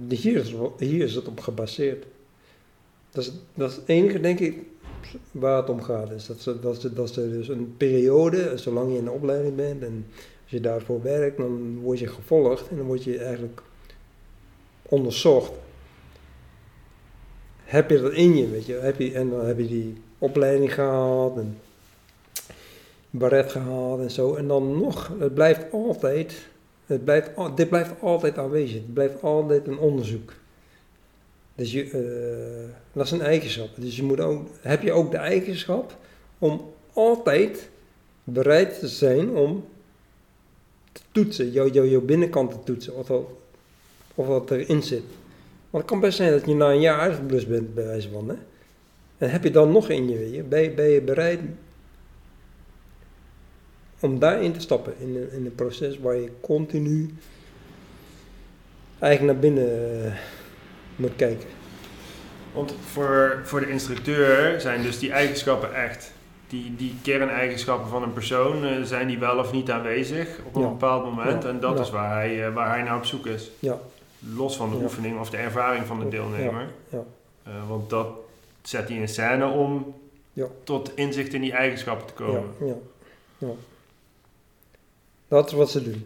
Hier 0.09 0.37
is, 0.37 0.55
hier 0.79 1.15
het 1.15 1.29
op 1.29 1.41
gebaseerd. 1.41 2.07
Dat 3.11 3.25
is, 3.25 3.33
dat 3.55 3.71
is 3.71 3.77
het 3.77 3.89
enige, 3.89 4.21
denk 4.21 4.39
ik, 4.39 4.59
waar 5.31 5.57
het 5.57 5.71
om 5.71 5.83
gaat. 5.83 6.27
Dat, 6.27 6.41
ze, 6.41 6.61
dat, 6.61 6.81
ze, 6.81 6.93
dat 6.93 7.13
ze 7.13 7.31
dus 7.31 7.49
een 7.49 7.75
periode, 7.77 8.57
zolang 8.57 8.93
je 8.93 8.99
in 8.99 9.05
de 9.05 9.11
opleiding 9.11 9.57
bent 9.57 9.83
en 9.83 10.07
als 10.43 10.51
je 10.51 10.61
daarvoor 10.61 11.03
werkt, 11.03 11.37
dan 11.37 11.81
word 11.81 11.99
je 11.99 12.07
gevolgd 12.07 12.69
en 12.69 12.77
dan 12.77 12.87
word 12.87 13.05
je 13.05 13.19
eigenlijk 13.19 13.63
onderzocht. 14.83 15.53
Heb 17.65 17.91
je 17.91 18.01
dat 18.01 18.13
in 18.13 18.37
je, 18.37 18.49
weet 18.49 18.67
je? 18.67 18.75
Heb 18.75 18.99
je 18.99 19.13
en 19.13 19.31
dan 19.31 19.47
heb 19.47 19.59
je 19.59 19.67
die 19.67 19.95
opleiding 20.19 20.75
gehaald 20.75 21.37
en 21.37 21.59
baret 23.13 23.51
gehaald 23.51 24.01
en 24.01 24.11
zo. 24.11 24.35
En 24.35 24.49
dan 24.49 24.79
nog, 24.79 25.13
het 25.19 25.35
blijft 25.35 25.73
altijd, 25.73 26.35
het 26.87 27.05
blijft, 27.05 27.31
dit 27.55 27.69
blijft 27.69 27.91
altijd 28.01 28.39
aanwezig. 28.39 28.75
Het 28.75 28.95
blijft 28.95 29.23
altijd 29.23 29.67
een 29.67 29.79
onderzoek. 29.79 30.33
Dus 31.55 31.73
je, 31.73 31.85
uh, 31.85 32.71
dat 32.93 33.05
is 33.05 33.11
een 33.11 33.23
eigenschap. 33.23 33.69
Dus 33.77 33.97
je 33.97 34.03
moet 34.03 34.21
ook, 34.21 34.49
heb 34.61 34.83
je 34.83 34.93
ook 34.93 35.11
de 35.11 35.17
eigenschap 35.17 35.97
om 36.39 36.71
altijd 36.93 37.69
bereid 38.25 38.79
te 38.79 38.89
zijn 38.89 39.31
om 39.31 39.65
te 40.93 41.01
toetsen, 41.13 41.51
jouw 41.51 41.69
jou, 41.69 41.89
jou 41.89 42.03
binnenkant 42.03 42.51
te 42.51 42.57
toetsen, 42.65 42.97
of 42.97 43.07
dat, 43.07 43.23
of 44.15 44.27
dat 44.27 44.51
erin 44.51 44.83
zit. 44.83 45.03
Want 45.71 45.85
het 45.85 45.93
kan 45.93 46.01
best 46.01 46.17
zijn 46.17 46.31
dat 46.31 46.47
je 46.47 46.55
na 46.55 46.71
een 46.71 46.81
jaar 46.81 47.01
uitgeblust 47.01 47.49
bent, 47.49 47.75
bij 47.75 47.85
wijze 47.85 48.11
van. 48.11 48.29
Hè? 48.29 48.35
En 49.19 49.31
heb 49.31 49.43
je 49.45 49.51
dan 49.51 49.73
nog 49.73 49.89
in 49.89 50.09
je? 50.09 50.43
Ben, 50.43 50.75
ben 50.75 50.89
je 50.89 51.01
bereid 51.01 51.41
om 54.03 54.19
daarin 54.19 54.53
te 54.53 54.61
stappen, 54.61 54.93
in 54.99 55.17
een, 55.17 55.33
in 55.33 55.45
een 55.47 55.55
proces 55.55 55.99
waar 55.99 56.17
je 56.17 56.31
continu 56.41 57.15
eigenlijk 58.99 59.33
naar 59.33 59.51
binnen 59.53 60.05
uh, 60.05 60.13
moet 60.97 61.17
kijken. 61.17 61.49
Want 62.53 62.75
voor, 62.91 63.41
voor 63.45 63.61
de 63.61 63.71
instructeur 63.71 64.61
zijn 64.61 64.83
dus 64.83 64.99
die 64.99 65.13
eigenschappen 65.13 65.75
echt, 65.75 66.13
die, 66.49 66.77
die 66.77 66.95
kerneigenschappen 67.03 67.89
van 67.91 68.03
een 68.03 68.13
persoon, 68.13 68.65
uh, 68.65 68.83
zijn 68.83 69.07
die 69.09 69.19
wel 69.19 69.39
of 69.39 69.53
niet 69.53 69.71
aanwezig 69.71 70.39
op 70.47 70.55
een 70.55 70.63
Ja. 70.63 70.69
bepaald 70.69 71.05
moment. 71.05 71.43
Ja. 71.43 71.49
En 71.49 71.61
dat 71.61 71.77
Ja. 71.77 71.83
is 71.83 71.91
waar 71.91 72.13
hij, 72.13 72.49
uh, 72.49 72.55
waar 72.55 72.69
hij 72.69 72.83
naar 72.83 72.97
op 72.97 73.05
zoek 73.05 73.27
is. 73.27 73.51
Ja, 73.59 73.79
Los 74.37 74.57
van 74.57 74.71
de 74.71 74.77
oefening 74.77 75.21
of 75.21 75.31
de 75.31 75.37
ervaring 75.37 75.87
van 75.87 75.99
de 76.01 76.09
deelnemer. 76.09 76.67
ja. 76.89 77.05
Want 77.69 77.91
dat 77.91 78.07
zet 78.63 78.89
hij 78.89 78.97
in 78.99 79.09
scène 79.09 79.47
om 79.47 79.95
Ja. 80.33 80.47
tot 80.65 80.93
inzicht 80.97 81.33
in 81.35 81.41
die 81.41 81.53
eigenschappen 81.53 82.07
te 82.07 82.13
komen. 82.13 82.43
Ja, 82.61 82.75
ja. 83.39 83.47
Dat 85.33 85.47
is 85.47 85.53
wat 85.53 85.71
ze 85.71 85.83
doen. 85.83 86.05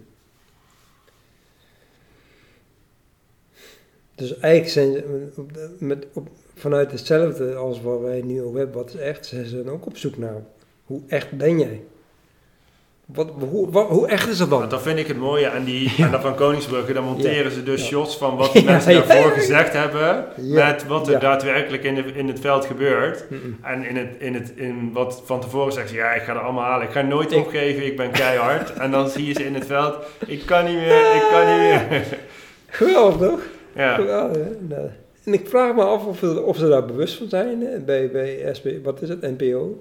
Dus 4.14 4.38
eigenlijk 4.38 4.73
zijn 4.73 4.92
ze 4.92 5.28
op 5.37 5.50
met, 5.78 6.06
op, 6.12 6.28
vanuit 6.54 6.90
hetzelfde 6.90 7.54
als 7.54 7.80
wat 7.80 8.00
wij 8.00 8.23
nu 8.23 8.42
over 8.42 8.59
hebben, 8.59 8.76
wat 8.76 8.88
is 8.88 9.00
echt, 9.00 9.26
zijn 9.26 9.47
ze 9.47 9.64
dan 9.64 9.75
ook 9.75 9.87
op 9.87 9.97
zoek 9.97 10.16
naar. 10.16 10.42
Hoe 10.85 11.00
echt 11.06 11.30
ben 11.30 11.59
jij? 11.59 11.83
Wat, 13.06 13.28
hoe, 13.50 13.70
wat, 13.70 13.88
hoe 13.88 14.06
echt 14.08 14.28
is 14.28 14.38
dat 14.38 14.50
dan? 14.50 14.58
Want 14.58 14.70
dat 14.70 14.82
vind 14.82 14.98
ik 14.98 15.06
het 15.06 15.16
mooie 15.16 15.50
aan, 15.50 15.64
die, 15.64 15.92
aan 16.04 16.10
dat 16.10 16.20
van 16.20 16.34
Koningsbrugge. 16.34 16.92
Dan 16.92 17.04
monteren 17.04 17.44
Ja. 17.44 17.50
ze 17.50 17.62
dus 17.62 17.80
Ja. 17.80 17.86
shots 17.86 18.16
van 18.18 18.36
wat 18.36 18.52
Ja, 18.52 18.62
mensen 18.64 18.92
daarvoor 18.94 19.30
gezegd 19.30 19.72
hebben. 19.72 20.25
Met 20.36 20.86
wat 20.86 21.08
er 21.08 21.20
daadwerkelijk 21.20 21.84
in, 21.84 21.94
de, 21.94 22.02
in 22.02 22.28
het 22.28 22.40
veld 22.40 22.64
gebeurt. 22.64 23.25
En 23.62 23.84
in, 23.88 23.96
het, 23.96 24.08
in, 24.18 24.34
het, 24.34 24.52
in 24.56 24.90
wat 24.92 25.22
van 25.25 25.40
tevoren 25.40 25.72
zeggen 25.72 25.90
ze, 25.90 25.96
ja, 25.96 26.12
ik 26.12 26.22
ga 26.22 26.32
er 26.32 26.38
allemaal 26.40 26.64
halen. 26.64 26.86
Ik 26.86 26.92
ga 26.92 27.00
nooit 27.02 27.32
Ik- 27.32 27.38
opgeven, 27.38 27.86
ik 27.86 27.96
ben 27.96 28.10
keihard. 28.10 28.72
en 28.72 28.90
dan 28.90 29.08
zie 29.08 29.26
je 29.26 29.32
ze 29.32 29.44
in 29.46 29.54
het 29.54 29.66
veld, 29.66 29.94
ik 30.26 30.42
kan 30.46 30.64
niet 30.64 30.76
meer, 30.76 31.14
ik 31.14 31.26
kan 31.30 31.46
niet 31.46 31.58
meer. 31.90 32.04
Geweldig 32.68 33.28
toch? 33.28 33.40
ja. 33.75 33.94
Geweldig? 33.94 34.46
Nou, 34.68 34.88
En 35.25 35.32
ik 35.32 35.48
vraag 35.48 35.75
me 35.75 35.82
af 35.82 36.04
of, 36.04 36.18
ze- 36.18 36.42
of 36.42 36.56
ze 36.56 36.68
daar 36.68 36.84
bewust 36.86 37.16
van 37.18 37.28
zijn 37.28 37.82
bij, 37.86 38.10
bij 38.10 38.48
SP, 38.58 38.66
wat 38.82 39.02
is 39.02 39.08
het, 39.08 39.20
NPO? 39.38 39.78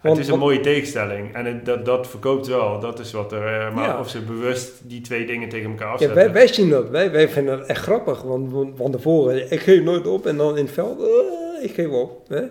Het 0.00 0.18
is 0.18 0.24
een 0.24 0.30
want- 0.30 0.42
mooie 0.44 0.60
tegenstelling. 0.60 1.34
En 1.34 1.44
het, 1.44 1.64
dat, 1.66 1.84
dat 1.84 2.06
verkoopt 2.06 2.46
wel, 2.46 2.80
dat 2.80 2.98
is 2.98 3.12
wat 3.12 3.32
er... 3.32 3.46
eh, 3.60 3.74
maar 3.74 3.88
Ja. 3.88 3.98
of 4.00 4.08
ze 4.08 4.20
bewust 4.22 4.72
die 4.82 5.00
twee 5.00 5.26
dingen 5.26 5.48
tegen 5.48 5.70
elkaar 5.70 5.86
Ja, 5.86 5.92
afzetten. 5.92 6.16
wij, 6.16 6.32
wij 6.32 6.46
zien 6.46 6.70
dat. 6.70 6.88
Wij, 6.88 7.10
wij 7.10 7.28
vinden 7.28 7.58
dat 7.58 7.66
echt 7.68 7.82
grappig. 7.82 8.22
Want 8.22 8.50
want 8.52 8.76
van 8.76 8.90
tevoren, 8.90 9.52
ik 9.52 9.60
geef 9.60 9.82
nooit 9.82 10.06
op. 10.06 10.26
En 10.26 10.36
dan 10.36 10.56
in 10.56 10.64
het 10.64 10.74
veld, 10.74 11.00
eh, 11.00 11.64
ik 11.64 11.74
geef 11.74 11.88
op. 11.88 12.28
Hè? 12.28 12.42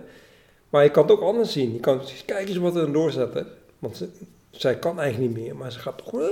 Maar 0.70 0.84
je 0.84 0.92
kan 0.92 1.04
het 1.04 1.12
ook 1.12 1.22
anders 1.22 1.52
zien. 1.52 1.74
Je 1.74 1.80
kan 1.80 2.02
kijk 2.26 2.48
eens 2.48 2.58
wat 2.58 2.76
er 2.76 2.84
een 2.84 2.92
doorzetter. 2.92 3.46
Want 3.80 3.98
ze, 3.98 4.08
zij 4.50 4.78
kan 4.80 5.00
eigenlijk 5.00 5.34
niet 5.36 5.44
meer. 5.46 5.56
Maar 5.56 5.72
ze 5.72 5.80
gaat 5.80 5.98
toch, 5.98 6.14
eh, 6.22 6.28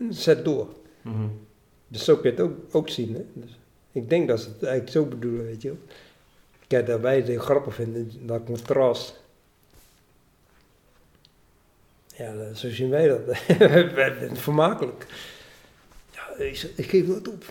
en 0.00 0.14
zet 0.14 0.44
door. 0.44 0.66
Mhm. 1.02 1.16
Dus 1.88 2.04
zo 2.04 2.14
kun 2.16 2.30
je 2.30 2.36
het 2.36 2.40
ook, 2.46 2.52
ook 2.72 2.88
zien. 2.88 3.14
Hè? 3.14 3.22
Dus 3.32 3.58
ik 3.92 4.08
denk 4.10 4.28
dat 4.28 4.40
ze 4.40 4.48
het 4.48 4.62
eigenlijk 4.62 4.92
zo 4.92 5.04
bedoelen, 5.04 5.44
weet 5.46 5.62
je 5.62 5.68
wel. 5.68 5.78
Kijk, 6.66 6.86
dat 6.86 7.00
wij 7.00 7.16
het 7.16 7.28
heel 7.28 7.38
grappig 7.40 7.74
vinden, 7.74 8.10
dat 8.20 8.40
contrast. 8.46 9.22
Ja, 12.16 12.32
dat- 12.32 12.58
zo 12.58 12.70
zien 12.70 12.90
wij 12.90 13.08
dat. 13.08 13.20
wij 13.94 14.14
het 14.18 14.38
vermakelijk. 14.38 15.06
Ja, 16.10 16.44
ik, 16.44 16.66
ik 16.76 16.88
geef 16.90 17.06
nooit 17.06 17.28
op. 17.28 17.44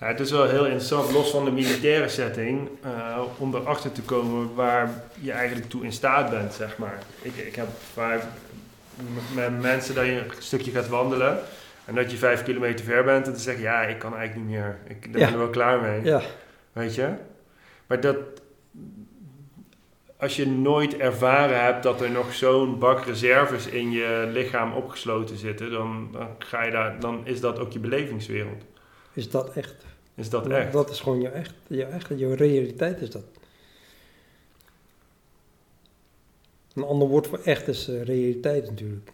Ja, 0.00 0.06
het 0.06 0.20
is 0.20 0.30
wel 0.30 0.48
heel 0.48 0.64
interessant, 0.64 1.12
los 1.12 1.30
van 1.30 1.44
de 1.44 1.50
militaire 1.50 2.08
setting, 2.08 2.68
eh, 2.82 3.20
om 3.38 3.54
erachter 3.54 3.92
te 3.92 4.02
komen 4.02 4.54
waar 4.54 5.02
je 5.20 5.32
eigenlijk 5.32 5.68
toe 5.70 5.84
in 5.84 5.92
staat 5.92 6.30
bent, 6.30 6.52
zeg 6.54 6.78
maar. 6.78 6.98
Ik, 7.22 7.36
ik 7.36 7.54
heb 7.56 7.66
vaak 7.92 8.22
met 9.34 9.60
mensen 9.60 9.94
dat 9.94 10.04
je 10.04 10.10
een 10.12 10.30
stukje 10.38 10.70
gaat 10.70 10.88
wandelen 10.88 11.38
en 11.84 11.94
dat 11.94 12.10
je 12.10 12.16
vijf 12.16 12.42
kilometer 12.42 12.84
ver 12.84 13.04
bent 13.04 13.26
en 13.26 13.32
te 13.34 13.40
zeggen, 13.40 13.62
ja, 13.62 13.82
ik 13.82 13.98
kan 13.98 14.16
eigenlijk 14.16 14.48
niet 14.48 14.58
meer. 14.58 14.76
Ik 14.86 15.12
ben 15.12 15.20
Ja. 15.20 15.28
er 15.32 15.38
wel 15.38 15.50
klaar 15.50 15.80
mee. 15.80 16.02
Ja, 16.04 16.20
Weet 16.72 16.94
je? 16.94 17.08
Maar 17.86 18.00
dat, 18.00 18.16
als 20.18 20.36
je 20.36 20.46
nooit 20.46 20.96
ervaren 20.96 21.62
hebt 21.62 21.82
dat 21.82 22.00
er 22.00 22.10
nog 22.10 22.34
zo'n 22.34 22.78
bak 22.78 23.04
reserves 23.04 23.66
in 23.66 23.90
je 23.90 24.28
lichaam 24.32 24.72
opgesloten 24.72 25.36
zitten, 25.36 25.70
dan, 25.70 26.08
dan, 26.12 26.28
ga 26.38 26.62
je 26.62 26.70
daar, 26.70 27.00
dan 27.00 27.26
is 27.26 27.40
dat 27.40 27.58
ook 27.58 27.72
je 27.72 27.78
belevingswereld. 27.78 28.64
is 29.12 29.30
dat 29.30 29.52
echt? 29.52 29.84
Is 30.14 30.30
dat 30.30 30.46
echt? 30.46 30.72
Dat 30.72 30.90
is 30.90 31.00
gewoon 31.00 31.20
je 31.20 31.28
echt, 31.28 31.54
je 31.66 31.84
echt, 31.84 32.08
je 32.08 32.34
realiteit 32.34 33.00
is 33.00 33.10
dat. 33.10 33.24
Een 36.74 36.84
ander 36.84 37.08
woord 37.08 37.26
voor 37.26 37.40
echt 37.44 37.68
is 37.68 37.88
eh, 37.88 38.02
realiteit 38.02 38.68
natuurlijk. 38.68 39.10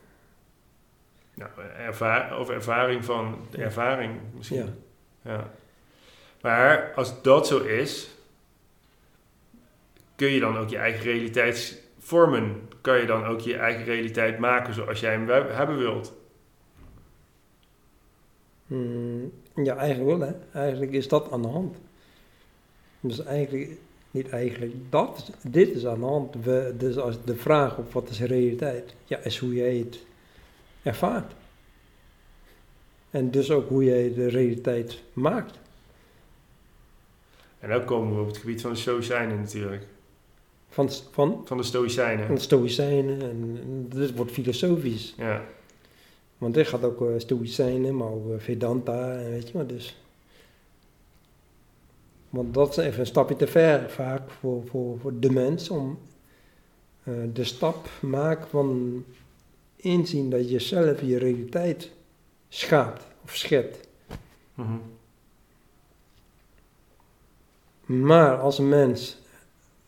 Nou, 1.34 1.50
erva 1.78 2.38
of 2.38 2.50
ervaring 2.50 3.04
van 3.04 3.46
de 3.50 3.62
ervaring 3.62 4.20
misschien. 4.37 4.56
Ja. 5.23 5.30
Ja. 5.30 5.50
Maar 6.40 6.92
als 6.94 7.23
dat 7.23 7.46
zo 7.46 7.58
is, 7.58 8.13
kun 10.16 10.28
je 10.28 10.40
dan 10.40 10.56
ook 10.56 10.68
je 10.68 10.76
eigen 10.76 11.02
realiteit 11.02 11.83
vormen. 11.99 12.68
Kan 12.80 12.99
je 12.99 13.06
dan 13.06 13.25
ook 13.25 13.40
je 13.40 13.56
eigen 13.56 13.85
realiteit 13.85 14.38
maken 14.38 14.75
zoals 14.75 15.00
jij 15.00 15.12
hem 15.12 15.28
hebben 15.28 15.78
wilt. 15.78 16.12
Mm, 18.66 19.33
ja, 19.54 19.76
eigenlijk 19.76 20.18
wel 20.18 20.28
hè. 20.28 20.61
Eigenlijk 20.61 20.92
is 20.92 21.09
dat 21.09 21.30
aan 21.33 21.42
de 21.42 21.49
hand. 21.49 21.76
Dus 23.00 23.25
eigenlijk, 23.25 23.71
niet 24.11 24.28
eigenlijk, 24.28 24.73
dat, 24.90 25.30
dit 25.42 25.68
is 25.68 25.87
aan 25.87 26.00
de 26.00 26.06
hand. 26.06 26.35
We, 26.42 26.75
dus 26.78 26.97
als 26.97 27.25
de 27.25 27.37
vraag 27.37 27.78
op 27.78 27.92
wat 27.92 28.09
is 28.09 28.21
realiteit, 28.21 28.94
ja, 29.04 29.18
is 29.18 29.38
hoe 29.38 29.54
jij 29.54 29.76
het 29.76 30.04
ervaart. 30.83 31.33
En 33.11 33.30
dus 33.30 33.50
ook 33.50 33.68
hoe 33.68 33.85
jij 33.85 34.14
de 34.14 34.28
realiteit 34.28 35.02
maakt. 35.12 35.59
En 37.59 37.68
dan 37.68 37.85
komen 37.85 38.14
we 38.14 38.21
op 38.21 38.26
het 38.26 38.37
gebied 38.37 38.61
van 38.61 38.71
de 38.71 38.78
Stoïcijnen 38.78 39.40
natuurlijk. 39.40 39.87
Van, 40.75 40.90
van, 41.11 41.43
Van 41.45 41.57
de 41.57 41.62
Stoïcijnen. 41.62 42.26
van 42.26 42.38
Stoïcijnen, 42.38 43.21
en, 43.23 43.59
en 43.62 43.87
dit 43.88 44.16
wordt 44.16 44.33
filosofisch. 44.33 45.14
Ja. 45.16 45.45
Want 46.38 46.54
dit 46.54 46.69
gaat 46.69 46.85
ook 46.85 47.00
uh, 47.00 47.09
Stoïcijnen, 47.16 47.97
maar 47.97 48.09
ook 48.09 48.33
eh, 48.33 48.38
Vedanta, 48.38 49.12
en 49.12 49.31
weet 49.31 49.49
je 49.49 49.52
wel, 49.52 49.66
dus... 49.66 50.02
Want 52.31 52.54
dat 52.54 52.71
is 52.71 52.85
even 52.85 53.00
een 53.00 53.07
stapje 53.07 53.37
te 53.37 53.47
ver 53.47 53.90
vaak 53.90 54.31
voor, 54.31 54.66
voor, 54.66 54.99
voor 54.99 55.19
de 55.19 55.31
mens 55.31 55.71
om 55.71 55.99
eh, 57.02 57.14
de 57.33 57.45
stap 57.45 57.88
maken 58.00 58.49
van 58.49 59.04
inzien 59.76 60.31
dat 60.31 60.50
je 60.50 60.59
zelf 60.59 61.00
je 61.00 61.19
realiteit 61.19 61.90
schaapt 62.49 63.07
of 63.25 63.37
schept. 63.37 63.88
Mhm. 64.54 64.76
Maar 67.85 68.38
als 68.38 68.59
een 68.59 68.69
mens 68.69 69.16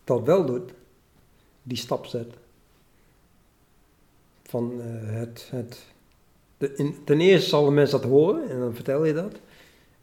dat 0.05 0.23
wel 0.23 0.45
doet, 0.45 0.75
die 1.66 1.76
stap 1.76 2.06
zet 2.06 2.26
van 4.42 4.73
eh, 4.80 4.87
het, 5.18 5.49
het 5.50 5.85
de, 6.58 6.73
in, 6.76 6.94
ten 7.04 7.20
eerste 7.20 7.49
zal 7.49 7.64
de 7.64 7.70
mens 7.70 7.90
dat 7.90 8.04
horen 8.04 8.50
en 8.50 8.58
dan 8.58 8.75
vertel 8.75 9.04
je 9.04 9.12
dat. 9.12 9.32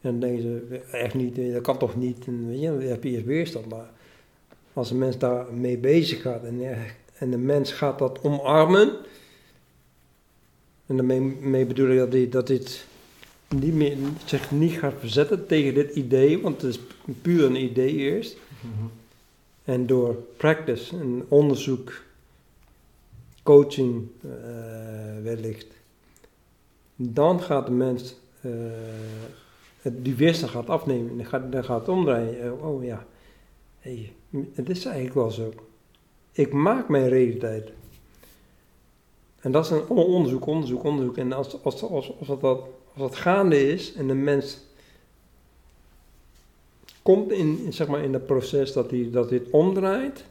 En 0.02 0.10
dan 0.12 0.20
denken 0.20 0.42
ze, 0.42 0.80
echt 0.92 1.14
niet, 1.14 1.38
eh, 1.38 1.54
dat 1.54 1.62
kan 1.62 1.78
toch 1.78 1.96
niet. 1.96 2.26
En 2.28 2.48
weet 2.48 2.60
je, 2.62 2.68
dan 2.68 2.80
heb 2.82 3.04
je 3.04 3.10
eerst 3.10 3.26
weerstand. 3.26 3.70
Maar 3.70 3.90
als 4.74 4.92
een 4.92 4.98
mens 4.98 5.18
daarmee 5.18 5.78
bezig 5.78 6.22
gaat 6.22 6.44
en, 6.44 6.62
er- 6.62 6.96
en 7.18 7.32
de 7.32 7.38
mens 7.38 7.72
gaat 7.72 8.00
dat 8.00 8.22
omarmen. 8.24 8.92
En 10.86 10.96
daarmee 10.98 11.20
mee 11.22 11.66
bedoel 11.66 11.90
ik 11.90 11.98
dat 11.98 12.12
dit, 12.12 12.32
dat 12.32 12.48
dit 12.48 12.86
niet 13.56 13.74
meer, 13.74 13.98
zich 14.26 14.52
niet 14.52 14.72
gaat 14.72 14.94
verzetten 15.00 15.48
tegen 15.48 15.74
dit 15.74 15.96
idee, 15.96 16.42
want 16.42 16.62
het 16.62 16.72
is 16.76 16.80
puur 17.22 17.46
een 17.46 17.64
idee 17.64 17.94
eerst. 17.96 18.38
En 19.64 19.86
door 19.86 20.16
practice 20.38 20.98
en 20.98 21.26
onderzoek, 21.28 22.02
coaching 23.44 24.08
eh, 24.22 24.30
wellicht, 25.24 25.68
dan 26.96 27.42
gaat 27.42 27.66
de 27.66 27.72
mens 27.72 28.16
eh, 28.42 28.52
het, 29.82 30.04
die 30.06 30.16
weerstand 30.16 30.52
gaat 30.52 30.70
afnemen 30.70 31.10
en 31.12 31.18
dan 31.18 31.26
gaat, 31.26 31.52
dan 31.52 31.64
gaat 31.64 31.90
omdraaien. 31.90 32.42
Eh, 32.42 32.66
oh 32.66 32.84
ja, 32.84 33.06
hey, 33.80 34.14
het 34.54 34.70
is 34.70 34.86
eigenlijk 34.86 35.16
wel 35.16 35.32
zo. 35.32 35.54
Ik 36.32 36.54
maak 36.54 36.90
mijn 36.90 37.10
realiteit. 37.10 37.72
En 39.40 39.52
dat 39.52 39.66
is 39.66 39.72
een 39.72 39.88
on- 39.88 40.06
onderzoek, 40.06 40.46
onderzoek, 40.46 40.84
onderzoek. 40.84 41.18
En 41.18 41.34
als, 41.34 41.64
als, 41.64 41.84
als, 41.84 42.14
als, 42.20 42.28
dat, 42.28 42.42
als 42.42 42.68
dat 42.96 43.16
gaande 43.16 43.72
is 43.72 43.94
en 43.94 44.08
de 44.08 44.14
mens 44.14 44.60
komt 47.04 47.32
in, 47.32 47.74
zeg 47.74 47.88
maar 47.88 48.04
in 48.04 48.12
dat 48.12 48.26
proces 48.26 48.74
dat 48.74 48.92
hij 48.92 49.10
dat 49.12 49.30
dit 49.30 49.50
omdraait. 49.50 50.26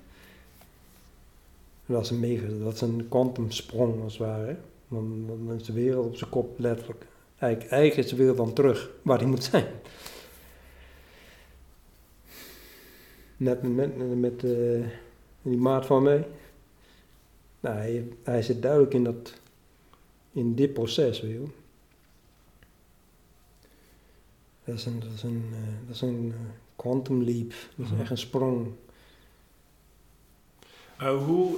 Dat 1.87 2.05
is 2.05 2.11
een 2.11 2.21
mega, 2.21 2.47
dat 2.63 2.75
is 2.75 2.81
een 2.81 3.07
kwantumsprong 3.09 4.03
als 4.03 4.19
het 4.19 4.27
ware. 4.27 4.57
Dan, 4.89 5.53
is 5.57 5.65
de 5.65 5.73
wereld 5.73 6.07
op 6.07 6.17
zijn 6.17 6.31
kop 6.31 6.59
letterlijk. 6.59 7.07
Eigenlijk, 7.39 7.73
eigenlijk 7.73 8.05
is 8.05 8.11
de 8.11 8.17
wereld 8.17 8.37
dan 8.37 8.53
terug 8.53 8.91
waar 9.03 9.19
die 9.19 9.27
moet 9.27 9.45
zijn. 9.45 9.67
Net 13.37 13.63
met, 13.63 14.19
met, 14.21 14.45
eh, 14.45 14.85
die 15.43 15.57
maat 15.57 15.87
van 15.87 16.03
mij. 16.03 16.27
Nou, 17.61 17.77
hij, 17.77 18.09
hij 18.23 18.43
zit 18.43 18.63
duidelijk 18.63 18.95
in, 18.95 19.05
dat, 19.05 19.33
in 20.33 20.55
dit 20.55 20.73
proces, 20.73 21.21
weet. 21.21 21.39
Dat 24.65 24.75
is 24.75 24.87
een, 24.87 25.01
dat 25.01 25.11
is 25.13 25.23
eh, 25.23 25.31
dat 25.87 26.03
eh, 26.03 26.09
quantum 26.83 27.23
leap. 27.23 27.51
Dat 27.77 27.87
is 27.87 27.91
Mhm. 27.93 28.01
echt 28.01 28.11
een 28.11 28.19
sprong. 28.19 28.67
Eh, 30.99 31.17
hoe, 31.25 31.57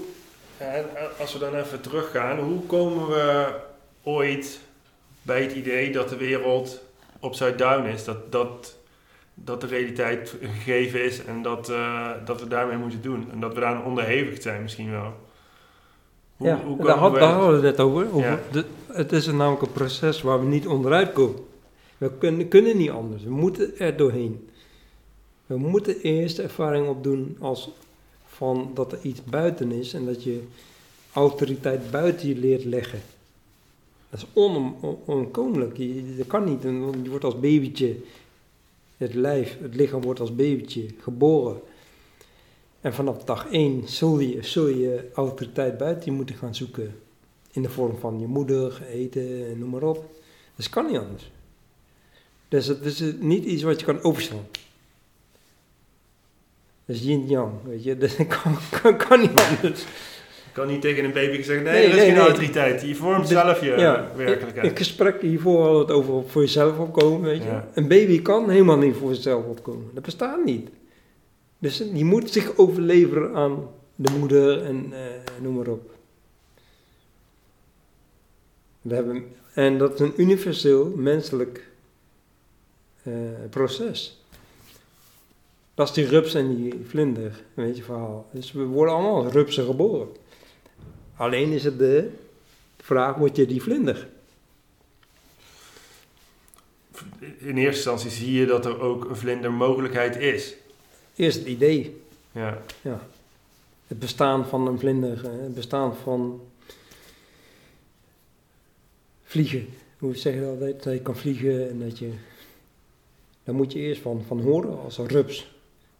en 0.58 0.84
als 1.18 1.32
we 1.32 1.38
dan 1.38 1.54
even 1.54 1.80
teruggaan, 1.80 2.38
hoe 2.38 2.60
komen 2.66 3.06
we 3.08 3.54
ooit 4.02 4.60
bij 5.22 5.42
het 5.42 5.52
idee 5.52 5.92
dat 5.92 6.08
de 6.08 6.16
wereld 6.16 6.80
upside 7.24 7.54
down 7.54 7.86
is? 7.86 8.04
Dat, 8.04 8.32
dat, 8.32 8.76
dat 9.34 9.60
de 9.60 9.66
realiteit 9.66 10.34
gegeven 10.40 11.04
is 11.04 11.24
en 11.24 11.42
dat, 11.42 11.68
eh, 11.68 12.10
dat 12.24 12.40
we 12.40 12.48
daarmee 12.48 12.76
moeten 12.76 13.02
doen. 13.02 13.26
En 13.32 13.40
dat 13.40 13.54
we 13.54 13.60
daar 13.60 13.84
onderhevig 13.84 14.42
zijn 14.42 14.62
misschien 14.62 14.90
wel. 14.90 15.12
Hoe, 16.36 16.46
ja, 16.48 16.60
hoe 16.64 16.84
daar, 16.84 16.96
had, 16.96 17.12
we- 17.12 17.18
daar 17.18 17.32
hadden 17.32 17.60
we 17.60 17.66
het 17.66 17.76
net 17.76 17.86
over. 17.86 18.06
over 18.06 18.20
Ja. 18.30 18.40
de- 18.52 18.64
het 18.92 19.12
is 19.12 19.26
een 19.26 19.36
namelijk 19.36 19.62
een 19.62 19.72
proces 19.72 20.22
waar 20.22 20.40
we 20.40 20.46
niet 20.46 20.66
onderuit 20.66 21.12
komen. 21.12 21.40
We 21.98 22.10
kunnen, 22.18 22.48
kunnen 22.48 22.76
niet 22.76 22.90
anders. 22.90 23.22
We 23.22 23.30
moeten 23.30 23.78
er 23.78 23.96
doorheen. 23.96 24.48
We 25.46 25.56
moeten 25.56 26.00
eerst 26.00 26.38
ervaring 26.38 26.88
opdoen 26.88 27.36
als 27.40 27.70
van 28.26 28.70
dat 28.74 28.92
er 28.92 28.98
iets 29.02 29.24
buiten 29.24 29.72
is 29.72 29.94
en 29.94 30.04
dat 30.06 30.22
je 30.22 30.42
autoriteit 31.12 31.90
buiten 31.90 32.28
je 32.28 32.36
leert 32.36 32.64
leggen. 32.64 33.00
Dat 34.10 34.20
is 34.20 34.26
on, 34.32 34.74
on- 34.80 34.98
onkomelijk. 35.04 35.76
Dat 36.18 36.26
kan 36.26 36.44
niet. 36.44 36.62
Je 36.62 37.10
wordt 37.10 37.24
als 37.24 37.40
babytje, 37.40 37.96
het 38.96 39.14
lijf, 39.14 39.58
het 39.60 39.74
lichaam 39.74 40.02
wordt 40.02 40.20
als 40.20 40.34
babytje 40.34 40.86
geboren. 41.00 41.60
En 42.80 42.94
vanaf 42.94 43.24
dag 43.24 43.50
één 43.50 43.88
zul 43.88 44.18
je, 44.18 44.42
zul 44.42 44.66
je 44.68 45.10
autoriteit 45.14 45.78
buiten 45.78 46.04
je 46.04 46.16
moeten 46.16 46.34
gaan 46.36 46.54
zoeken. 46.54 46.98
In 47.52 47.62
de 47.62 47.70
vorm 47.70 47.96
van 47.98 48.20
je 48.20 48.26
moeder, 48.26 48.82
eten, 48.90 49.46
en 49.46 49.58
noem 49.58 49.70
maar 49.70 49.82
op. 49.82 50.14
Dus 50.56 50.68
kan 50.68 50.86
niet 50.86 50.98
anders. 50.98 51.30
Dus 52.48 52.66
het 52.66 52.84
is 52.84 53.02
niet 53.20 53.44
iets 53.44 53.62
wat 53.62 53.80
je 53.80 53.86
kan 53.86 54.02
overslaan. 54.02 54.46
Dat 56.86 56.96
is 56.96 57.02
yin-yang, 57.02 57.52
weet 57.64 57.84
je. 57.84 57.96
Dat 57.98 58.16
kan, 58.16 58.56
kan, 58.82 58.96
kan 58.96 59.20
niet 59.20 59.40
anders. 59.40 59.82
Ik 59.82 60.60
kan 60.60 60.68
niet 60.68 60.80
tegen 60.80 61.04
een 61.04 61.12
baby 61.12 61.42
zeggen, 61.42 61.64
nee, 61.64 61.72
Nee, 61.72 61.82
dat 61.82 61.90
is 61.90 61.96
nee, 61.96 62.06
geen 62.06 62.14
nee. 62.14 62.26
autoriteit. 62.26 62.82
Je 62.82 62.94
vormt 62.94 63.28
zelf 63.28 63.60
je 63.60 63.70
ja, 63.70 64.10
werkelijkheid. 64.16 64.70
In 64.70 64.76
gesprek 64.76 65.20
hiervoor 65.20 65.72
we 65.72 65.78
het 65.78 65.90
over 65.90 66.22
voor 66.28 66.42
jezelf 66.42 66.78
opkomen, 66.78 67.20
weet 67.20 67.42
je. 67.42 67.48
Ja. 67.48 67.68
Een 67.74 67.88
baby 67.88 68.22
kan 68.22 68.50
helemaal 68.50 68.76
niet 68.76 68.96
voor 68.96 69.14
zichzelf 69.14 69.44
opkomen. 69.44 69.90
Dat 69.94 70.02
bestaat 70.02 70.44
niet. 70.44 70.68
Dus 71.58 71.76
die 71.76 72.04
moet 72.04 72.30
zich 72.30 72.56
overleveren 72.56 73.34
aan 73.34 73.68
de 73.94 74.10
moeder 74.18 74.62
en 74.62 74.86
eh, 74.92 75.00
noem 75.42 75.54
maar 75.54 75.68
op. 75.68 75.90
We 78.80 78.94
hebben, 78.94 79.24
en 79.54 79.78
dat 79.78 79.94
is 79.94 80.00
een 80.00 80.12
universeel 80.16 80.92
menselijk 80.96 81.68
eh, 83.02 83.12
proces. 83.50 84.23
Dat 85.74 85.88
is 85.88 85.94
die 85.94 86.06
rups 86.06 86.34
en 86.34 86.56
die 86.56 86.74
vlinder, 86.88 87.42
weet 87.54 87.76
je 87.76 87.82
verhaal. 87.82 88.26
Dus 88.30 88.52
we 88.52 88.64
worden 88.64 88.94
allemaal 88.94 89.24
als 89.24 89.32
rupsen 89.32 89.64
geboren. 89.66 90.08
Alleen 91.16 91.50
is 91.52 91.64
het 91.64 91.78
de 91.78 92.10
vraag, 92.76 93.16
word 93.16 93.36
je 93.36 93.46
die 93.46 93.62
vlinder? 93.62 94.08
In 97.38 97.56
eerste 97.56 97.60
instantie 97.90 98.10
zie 98.10 98.32
je 98.32 98.46
dat 98.46 98.66
er 98.66 98.80
ook 98.80 99.04
een 99.04 99.16
vlindermogelijkheid 99.16 100.16
is. 100.16 100.54
Eerst 101.16 101.38
het 101.38 101.46
idee, 101.46 102.00
Ja. 102.32 102.62
het 103.86 103.98
bestaan 103.98 104.46
van 104.46 104.66
een 104.66 104.78
vlinder, 104.78 105.24
eh, 105.24 105.30
het 105.42 105.54
bestaan 105.54 105.96
van 105.96 106.40
vliegen. 109.24 109.68
Hoe 109.98 110.16
zeg 110.16 110.34
je 110.34 110.40
dat 110.40 110.48
altijd? 110.50 110.82
Dat 110.82 110.92
je 110.92 111.00
kan 111.00 111.16
vliegen 111.16 111.70
en 111.70 111.78
dat 111.78 111.98
je... 111.98 112.10
Daar 113.44 113.54
moet 113.54 113.72
je 113.72 113.78
eerst 113.78 114.00
van, 114.02 114.22
van 114.26 114.40
horen 114.40 114.80
als 114.82 114.98
een 114.98 115.08
rups. 115.08 115.53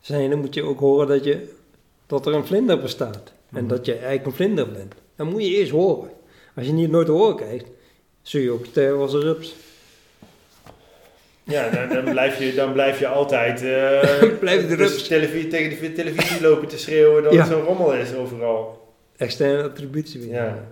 Zijn, 0.04 0.30
dan 0.30 0.38
moet 0.38 0.54
je 0.54 0.62
ook 0.62 0.78
horen 0.80 1.06
dat, 1.08 1.24
je, 1.24 1.48
dat 2.06 2.26
er 2.26 2.34
een 2.34 2.46
vlinder 2.46 2.80
bestaat. 2.80 3.32
En 3.52 3.64
Mhm. 3.64 3.66
dat 3.68 3.86
je 3.86 3.92
eigenlijk 3.92 4.26
een 4.26 4.32
vlinder 4.32 4.70
bent. 4.72 4.94
Dan 5.16 5.26
moet 5.28 5.42
je 5.42 5.48
eerst 5.56 5.70
horen. 5.70 6.10
Als 6.56 6.66
je 6.66 6.72
niet 6.72 6.90
nooit 6.90 7.06
te 7.06 7.12
horen 7.12 7.36
krijgt, 7.36 7.64
zul 8.22 8.40
je 8.40 8.50
ook 8.50 8.64
sterven 8.66 8.98
als 9.00 9.12
een 9.12 9.20
rups. 9.20 9.54
Ja, 11.44 11.68
dan, 11.70 11.88
dan, 12.04 12.12
blijf 12.12 12.38
je, 12.38 12.54
dan 12.54 12.72
blijf 12.72 12.98
je 12.98 13.06
altijd 13.06 13.62
eh, 13.62 14.22
Blijf 14.40 14.68
de 14.68 14.74
rups. 14.74 15.08
televisie, 15.08 15.48
tegen 15.48 15.80
de 15.80 15.92
televisie 15.92 16.40
lopen 16.42 16.68
te 16.68 16.78
schreeuwen 16.78 17.22
dat 17.22 17.32
Ja. 17.32 17.38
het 17.38 17.48
zo'n 17.48 17.62
rommel 17.62 17.94
is 17.94 18.14
overal. 18.14 18.92
Externe 19.16 19.62
attributie 19.62 20.20
weer. 20.20 20.32
Ja. 20.32 20.64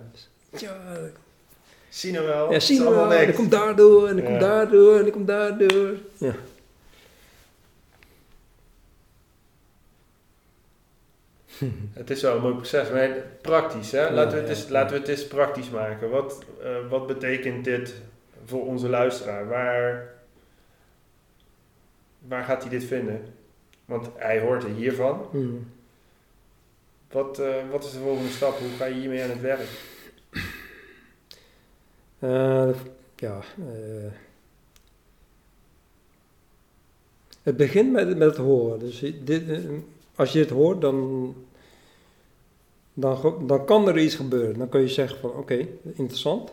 Ja, 0.57 0.77
Zie 1.89 2.11
nou 2.11 2.25
wel, 2.25 2.47
Ja, 2.47 2.53
het 2.53 2.63
zie 2.63 2.75
is 2.75 2.81
je 2.81 2.87
allemaal 2.87 3.07
wel, 3.07 3.13
en 3.17 3.19
niks. 3.19 3.31
ik 3.31 3.35
kom 3.37 3.49
daardoor, 3.49 4.07
en 4.07 4.23
kom 4.23 4.33
Ja. 4.33 4.39
daardoor, 4.39 4.99
en 4.99 5.05
ik 5.05 5.11
kom 5.11 5.25
daardoor. 5.25 5.89
Ja. 6.17 6.35
Het 11.93 12.09
is 12.09 12.21
wel 12.21 12.35
een 12.35 12.41
mooi 12.41 12.55
proces, 12.55 12.89
maar 12.89 13.09
praktisch, 13.41 13.91
hè? 13.91 14.11
Laten, 14.11 14.33
we 14.33 14.39
het 14.39 14.49
eens, 14.49 14.69
laten 14.69 14.93
we 14.93 14.99
het 14.99 15.09
eens 15.09 15.27
praktisch 15.27 15.69
maken. 15.69 16.09
Wat, 16.09 16.43
eh, 16.61 16.89
wat 16.89 17.07
betekent 17.07 17.63
dit 17.63 18.01
voor 18.45 18.65
onze 18.65 18.89
luisteraar? 18.89 19.47
Waar, 19.47 20.13
waar 22.19 22.43
gaat 22.43 22.61
hij 22.61 22.69
dit 22.69 22.83
vinden? 22.83 23.21
Want 23.85 24.09
hij 24.15 24.39
hoort 24.39 24.63
er 24.63 24.69
hiervan. 24.69 25.27
Hmm. 25.31 25.71
Wat, 27.11 27.39
eh, 27.39 27.69
wat 27.71 27.83
is 27.83 27.91
de 27.91 27.99
volgende 27.99 28.29
stap? 28.29 28.57
Hoe 28.57 28.69
ga 28.77 28.85
je 28.85 28.93
hiermee 28.93 29.23
aan 29.23 29.29
het 29.29 29.41
werk? 29.41 29.67
Eh, 32.19 32.69
ja, 33.15 33.41
het 37.43 37.57
begint 37.57 37.91
met, 37.91 38.17
met 38.17 38.27
het 38.27 38.37
horen. 38.37 38.79
Dus 38.79 38.99
dit, 39.23 39.43
als 40.15 40.33
je 40.33 40.39
het 40.39 40.49
hoort, 40.49 40.81
dan, 40.81 41.35
dan, 42.93 43.43
dan 43.47 43.65
kan 43.65 43.87
er 43.87 43.97
iets 43.99 44.15
gebeuren. 44.15 44.57
Dan 44.57 44.69
kun 44.69 44.81
je 44.81 44.87
zeggen 44.87 45.19
van, 45.19 45.29
oké, 45.29 45.67
interessant. 45.93 46.51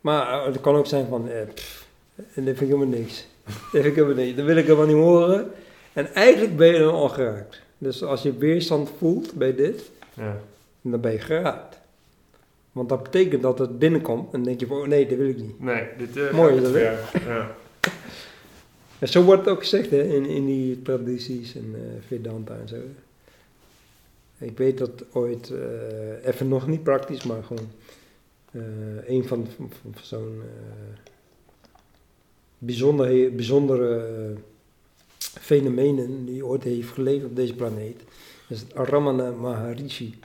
Maar 0.00 0.32
eh, 0.40 0.46
het 0.46 0.60
kan 0.60 0.74
ook 0.74 0.86
zijn 0.86 1.06
van, 1.08 1.28
eh, 1.28 1.46
pff, 1.54 1.86
dit 2.14 2.26
vind 2.34 2.60
ik 2.60 2.66
helemaal 2.66 2.86
niks. 2.86 3.26
dit 3.72 3.82
vind 3.82 3.84
ik 3.84 3.94
helemaal 3.94 4.24
niks. 4.24 4.36
Dat 4.36 4.44
wil 4.46 4.56
ik 4.56 4.64
helemaal 4.66 4.86
niet 4.86 4.94
horen. 5.04 5.50
En 5.92 6.14
eigenlijk 6.14 6.56
ben 6.56 6.68
je 6.72 6.78
dan 6.78 6.94
al 6.94 7.08
geraakt. 7.08 7.60
Dus 7.78 8.02
als 8.02 8.22
je 8.22 8.36
weerstand 8.36 8.90
voelt 8.98 9.34
bij 9.34 9.54
dit, 9.54 9.90
Ja. 10.14 10.36
dan 10.82 11.00
ben 11.00 11.12
je 11.12 11.18
geraakt. 11.18 11.78
Want 12.72 12.88
dat 12.88 13.02
betekent 13.02 13.42
dat 13.42 13.58
het 13.58 13.78
binnenkomt 13.78 14.24
en 14.24 14.30
dan 14.32 14.42
denk 14.42 14.60
je 14.60 14.66
van, 14.66 14.76
oh 14.76 14.86
nee, 14.86 15.06
dat 15.06 15.18
wil 15.18 15.28
ik 15.28 15.36
niet. 15.36 15.60
Nee, 15.60 15.84
dit 15.98 16.16
uh, 16.16 16.30
Mooi 16.32 16.54
is 16.54 16.62
dat. 16.62 16.72
Ja. 16.72 16.98
En 18.98 19.08
zo 19.08 19.22
wordt 19.22 19.44
het 19.44 19.50
ook 19.54 19.60
gezegd 19.60 19.90
hè, 19.90 20.02
in, 20.02 20.26
in 20.26 20.46
die 20.46 20.82
tradities 20.82 21.54
en 21.54 21.74
eh 21.74 21.80
Vedanta 22.06 22.54
en 22.60 22.68
zo. 22.68 22.76
Ik 24.40 24.58
weet 24.58 24.78
dat 24.78 25.04
ooit, 25.12 25.50
eh, 25.50 26.26
even 26.26 26.48
nog 26.48 26.66
niet 26.66 26.82
praktisch, 26.82 27.22
maar 27.22 27.44
gewoon 27.44 27.68
eh, 28.50 29.08
een 29.08 29.24
van, 29.24 29.46
zo'n 30.02 30.42
eh, 30.42 31.00
bijzonder, 32.58 33.34
bijzondere 33.34 34.06
eh, 34.06 34.38
fenomenen 35.18 36.24
die 36.24 36.46
ooit 36.46 36.62
heeft 36.62 36.88
geleefd 36.88 37.24
op 37.24 37.36
deze 37.36 37.54
planeet, 37.54 38.02
Dus 38.48 38.64
Ramana 38.74 39.30
Maharishi. 39.30 40.18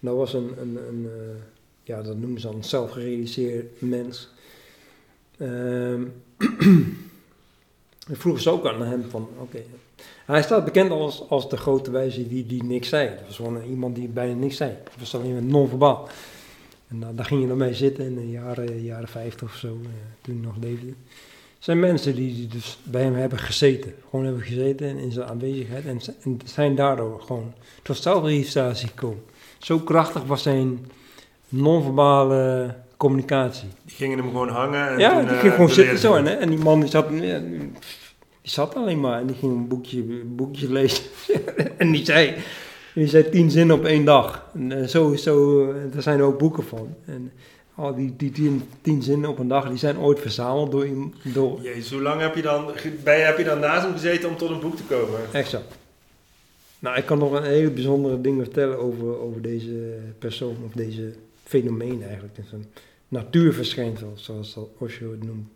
Dat 0.00 0.16
was 0.16 0.34
een, 0.34 0.50
een, 0.60 0.78
een 0.88 1.08
ja, 1.82 2.02
dat 2.02 2.16
noemen 2.16 2.40
ze 2.40 2.50
dan 2.50 2.64
zelfgerealiseerd 2.64 3.80
mens. 3.80 4.28
Ehm 5.38 6.02
en 8.08 8.16
vroegen 8.16 8.42
ze 8.42 8.50
ook 8.50 8.66
aan 8.66 8.82
hem 8.82 9.02
van, 9.10 9.28
oké. 9.38 9.62
Hij 10.26 10.42
staat 10.42 10.64
bekend 10.64 10.90
als, 10.90 11.24
als 11.28 11.48
de 11.48 11.56
grote 11.56 11.90
wijze 11.90 12.28
die, 12.28 12.46
die 12.46 12.64
niks 12.64 12.88
zei. 12.88 13.08
Dat 13.08 13.26
was 13.26 13.36
gewoon 13.36 13.62
iemand 13.62 13.94
die 13.94 14.08
bijna 14.08 14.34
niks 14.34 14.56
zei. 14.56 14.76
Dat 14.84 14.92
was 14.98 15.14
alleen 15.14 15.46
non-verbaal. 15.46 16.08
En 16.88 17.00
dan, 17.00 17.16
daar 17.16 17.24
ging 17.24 17.40
je 17.40 17.48
dan 17.48 17.56
mee 17.56 17.74
zitten 17.74 18.04
in 18.04 18.14
de 18.14 18.30
jaren, 18.30 18.82
jaren 18.82 19.08
50 19.08 19.48
of 19.48 19.54
zo, 19.54 19.66
eh, 19.66 19.90
toen 20.20 20.34
hij 20.34 20.44
nog 20.44 20.56
leefde. 20.60 20.86
Er 20.86 21.68
zijn 21.68 21.80
mensen 21.80 22.14
die, 22.14 22.34
die 22.34 22.46
dus 22.46 22.78
bij 22.82 23.02
hem 23.02 23.14
hebben 23.14 23.38
gezeten. 23.38 23.94
Gewoon 24.10 24.24
hebben 24.24 24.42
gezeten 24.42 24.88
in, 24.88 24.96
in 24.96 25.12
zijn 25.12 25.28
aanwezigheid. 25.28 25.86
En, 25.86 26.00
en 26.22 26.40
zijn 26.44 26.74
daardoor 26.74 27.20
gewoon 27.20 27.52
tot 27.82 27.96
zelfregistratie 27.96 28.88
gekomen. 28.88 29.22
Zo 29.58 29.78
krachtig 29.78 30.24
was 30.24 30.42
zijn 30.42 30.90
non-verbale 31.48 32.74
communicatie. 32.96 33.68
Die 33.84 33.96
gingen 33.96 34.18
hem 34.18 34.26
gewoon 34.26 34.48
hangen. 34.48 34.88
En 34.88 34.98
Ja, 34.98 35.10
toen, 35.10 35.20
die 35.20 35.34
eh, 35.34 35.40
ging 35.40 35.52
gewoon 35.52 35.66
toen 35.66 35.76
zitten 35.76 35.98
zo. 35.98 36.14
En, 36.14 36.48
die 36.48 36.58
man 36.58 36.80
die 36.80 36.90
zat, 36.90 37.10
die 38.42 38.50
zat 38.50 38.74
alleen 38.74 39.00
maar 39.00 39.20
en 39.20 39.26
die 39.26 39.36
ging 39.36 39.52
een 39.52 39.68
boekje, 39.68 40.02
boekje 40.24 40.72
lezen. 40.72 41.04
en 41.78 41.92
die 41.92 42.04
zei, 42.04 42.34
die 42.94 43.06
zei 43.06 43.30
tien 43.30 43.50
zinnen 43.50 43.76
op 43.76 43.84
één 43.84 44.04
dag. 44.04 44.46
En 44.54 44.72
eh, 44.72 44.86
zo, 44.86 45.14
zo, 45.14 45.68
eh, 45.70 45.92
daar 45.92 46.02
zijn 46.02 46.18
er 46.18 46.24
ook 46.24 46.38
boeken 46.38 46.64
van. 46.64 46.94
En 47.04 47.32
al 47.74 47.94
die, 47.94 48.14
die 48.16 48.30
tien, 48.30 48.62
tien 48.80 49.02
zinnen 49.02 49.30
op 49.30 49.38
een 49.38 49.48
dag, 49.48 49.68
die 49.68 49.78
zijn 49.78 49.98
ooit 49.98 50.20
verzameld 50.20 50.70
door, 50.70 50.86
door 51.22 51.62
Jezus, 51.62 51.90
hoe 51.90 52.00
lang 52.00 52.20
heb 52.20 52.34
je, 52.34 52.42
dan, 52.42 52.70
je, 53.04 53.10
heb 53.10 53.38
je 53.38 53.44
dan 53.44 53.60
naast 53.60 53.82
hem 53.82 53.92
gezeten 53.92 54.28
om 54.28 54.36
tot 54.36 54.50
een 54.50 54.60
boek 54.60 54.76
te 54.76 54.82
komen? 54.82 55.20
Exact. 55.32 55.74
Nou, 56.78 56.96
ik 56.96 57.06
kan 57.06 57.18
nog 57.18 57.32
een 57.32 57.44
hele 57.44 57.70
bijzondere 57.70 58.20
ding 58.20 58.42
vertellen 58.42 58.78
over, 58.78 59.20
over 59.20 59.42
deze 59.42 59.98
persoon, 60.18 60.56
of 60.66 60.72
deze 60.72 61.12
fenomeen 61.44 62.02
eigenlijk. 62.02 62.36
Het 62.36 62.46
is 62.46 62.52
een 62.52 62.66
natuurverschijnsel, 63.08 64.12
zoals 64.14 64.54
dat 64.54 64.68
Osho 64.78 65.10
het 65.10 65.24
noemt. 65.24 65.48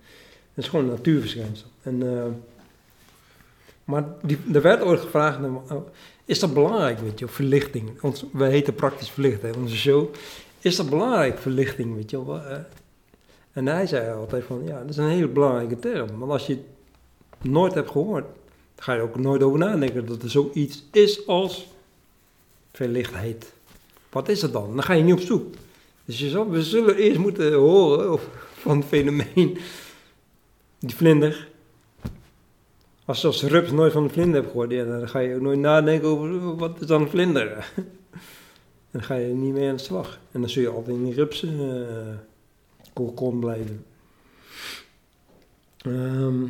Het 0.55 0.65
is 0.65 0.71
gewoon 0.71 0.85
een 0.85 0.91
natuurverschijnsel. 0.91 1.67
En, 1.83 2.03
eh, 2.03 2.25
maar 3.87 4.05
die, 4.23 4.39
er 4.53 4.63
werd 4.63 4.83
ooit 4.83 5.01
gevraagd, 5.01 5.41
nou, 5.41 5.59
oh, 5.71 5.87
is 6.25 6.39
dat 6.39 6.55
belangrijk, 6.55 6.99
weet 6.99 7.19
je, 7.19 7.29
verlichting? 7.29 8.03
Ons, 8.03 8.25
wij 8.33 8.51
heten 8.51 8.75
praktisch 8.75 9.11
verlicht, 9.11 9.43
hè, 9.43 9.51
onze 9.51 9.77
show. 9.77 10.15
Is 10.59 10.77
dat 10.77 10.91
belangrijk, 10.91 11.39
verlichting, 11.39 11.95
weet 11.95 12.11
je 12.11 12.17
eh? 12.27 12.57
en 13.53 13.67
hij 13.67 13.87
zei 13.87 14.15
altijd 14.17 14.45
van, 14.45 14.63
ja, 14.65 14.81
dat 14.81 14.89
is 14.89 14.97
een 14.97 15.09
hele 15.09 15.29
belangrijke 15.29 15.79
term. 15.79 16.19
Want 16.19 16.33
als 16.33 16.47
je 16.47 16.55
het 16.55 17.51
nooit 17.51 17.75
hebt 17.75 17.91
gehoord, 17.91 18.25
dan 18.75 18.85
ga 18.85 18.93
je 18.95 19.01
ook 19.01 19.19
nooit 19.19 19.43
over 19.43 19.59
nadenken 19.59 20.07
dat 20.07 20.23
er 20.23 20.31
zoiets 20.31 20.85
is 20.93 21.27
als 21.27 21.69
verlichtheid. 22.73 23.53
Wat 24.11 24.29
is 24.29 24.43
het 24.43 24.53
dan? 24.53 24.75
Dan 24.75 24.83
ga 24.83 24.93
je 24.93 25.03
niet 25.03 25.15
op 25.15 25.21
zoek. 25.21 25.55
Dus 26.05 26.19
je 26.19 26.29
zal, 26.29 26.51
we 26.51 26.63
zullen 26.63 26.97
eerst 26.97 27.19
moeten 27.19 27.53
horen 27.53 28.13
of- 28.13 28.29
van 28.59 28.77
het 28.77 28.87
fenomeen. 28.87 29.59
Die 30.79 30.97
vlinder. 30.97 31.49
Als 33.07 33.21
je 33.21 33.27
als 33.27 33.43
rups 33.43 33.71
nooit 33.71 33.93
van 33.93 34.03
een 34.03 34.11
vlinder 34.11 34.35
hebt 34.35 34.51
gehoord, 34.51 34.71
ja, 34.71 34.85
dan 34.85 35.09
ga 35.09 35.19
je 35.19 35.35
ook 35.35 35.41
nooit 35.41 35.59
nadenken 35.59 36.09
over 36.09 36.57
wat 36.57 36.81
is 36.81 36.87
dan 36.87 37.03
een 37.03 37.09
vlinder. 37.09 37.73
dan 38.91 39.03
ga 39.03 39.15
je 39.15 39.35
niet 39.35 39.53
mee 39.53 39.69
aan 39.69 39.77
de 39.77 39.83
slag. 39.83 40.19
En 40.33 40.41
dan 40.41 40.51
zul 40.51 40.63
je 40.63 40.69
altijd 40.69 40.97
in 40.97 41.05
die 41.05 41.15
rupsen 41.15 41.61
uh, 41.61 42.17
kokon 42.93 43.41
blijven. 43.41 43.85
Ehm 45.79 46.45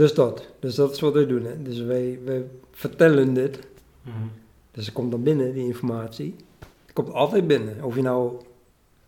Dus 0.00 0.14
dat. 0.14 0.48
Dus 0.58 0.74
dat 0.74 0.92
is 0.92 1.00
wat 1.00 1.12
wij 1.12 1.26
doen. 1.26 1.44
Hè. 1.44 1.62
Dus 1.62 1.80
wij, 1.80 2.18
wij 2.24 2.44
vertellen 2.70 3.34
dit. 3.34 3.58
Dus 4.70 4.86
er 4.86 4.92
komt 4.92 5.10
dan 5.10 5.22
binnen, 5.22 5.52
die 5.52 5.66
informatie. 5.66 6.34
Het 6.58 6.92
komt 6.92 7.12
altijd 7.12 7.46
binnen. 7.46 7.84
Of 7.84 7.94
je 7.94 8.02
nou 8.02 8.40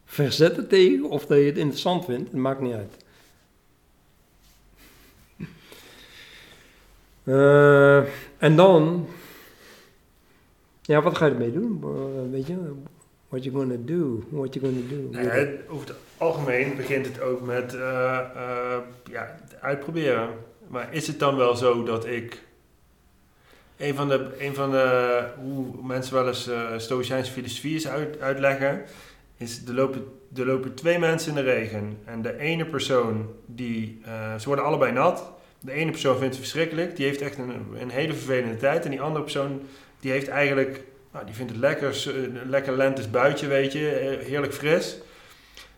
verzet 0.05 0.57
het 0.57 0.69
tegen 0.69 1.11
of 1.11 1.27
dat 1.27 1.39
je 1.39 1.45
het 1.45 1.57
interessant 1.57 2.05
vindt, 2.05 2.31
het 2.31 2.41
maakt 2.41 2.61
niet 2.61 2.73
uit. 2.73 3.02
Eh, 7.25 7.99
en 8.39 8.57
dan, 8.57 9.09
ja, 10.83 11.03
wat 11.03 11.17
ga 11.17 11.27
je 11.27 11.33
ermee 11.33 11.53
doen? 11.53 11.81
Eh, 11.83 12.31
weet 12.31 12.47
je, 12.47 12.57
what 13.29 13.45
you 13.45 13.57
gonna 13.57 13.77
do? 13.79 14.23
What 14.31 14.55
you 14.55 14.67
gonna 14.67 14.89
do? 14.89 15.19
Over 15.69 15.87
het 15.87 15.97
algemeen 16.17 16.77
begint 16.77 17.07
het 17.07 17.21
ook 17.21 17.41
met 17.41 17.75
eh, 17.75 18.79
ja, 19.11 19.37
uitproberen. 19.61 20.29
Maar 20.69 20.93
is 20.93 21.07
het 21.07 21.19
dan 21.19 21.37
wel 21.37 21.57
zo 21.57 21.83
dat 21.83 22.07
ik. 22.07 22.43
Een 23.77 23.95
van 23.95 24.09
de, 24.09 24.31
een 24.39 24.55
van 24.55 24.71
de 24.71 25.25
hoe 25.37 25.67
mensen 25.83 26.15
wel 26.15 26.27
eens 26.27 26.49
eh 26.49 26.67
Stoïcijnse 26.77 27.33
filosofies 27.33 27.89
uit, 27.89 28.21
uitleggen, 28.21 28.83
is 29.37 29.67
er 29.67 29.75
lopen, 29.75 30.05
er 30.37 30.47
lopen 30.47 30.75
twee 30.75 30.99
mensen 30.99 31.29
in 31.29 31.45
de 31.45 31.53
regen. 31.53 31.99
En 32.05 32.23
de 32.23 32.39
ene 32.39 32.67
persoon, 32.67 33.29
die, 33.47 34.03
ze 34.39 34.47
worden 34.47 34.65
allebei 34.65 34.93
nat. 34.93 35.33
De 35.65 35.73
ene 35.73 35.91
persoon 35.91 36.17
vindt 36.19 36.35
het 36.35 36.43
verschrikkelijk, 36.43 36.97
die 36.97 37.07
heeft 37.07 37.21
echt 37.21 37.39
een, 37.39 37.53
een 37.81 37.91
hele 37.91 38.13
vervelende 38.15 38.57
tijd. 38.57 38.85
En 38.85 38.91
die 38.91 39.01
andere 39.01 39.23
persoon, 39.25 39.61
die 40.01 40.11
heeft 40.11 40.29
eigenlijk, 40.29 40.83
nou, 41.13 41.25
die 41.27 41.35
vindt 41.35 41.51
het 41.53 41.61
lekker, 41.61 42.07
een 42.15 42.39
lekker 42.51 42.77
lentes 42.77 43.11
buitje, 43.11 43.47
weet 43.47 43.73
je, 43.73 43.89
eh, 43.91 44.27
heerlijk 44.27 44.55
fris. 44.55 44.97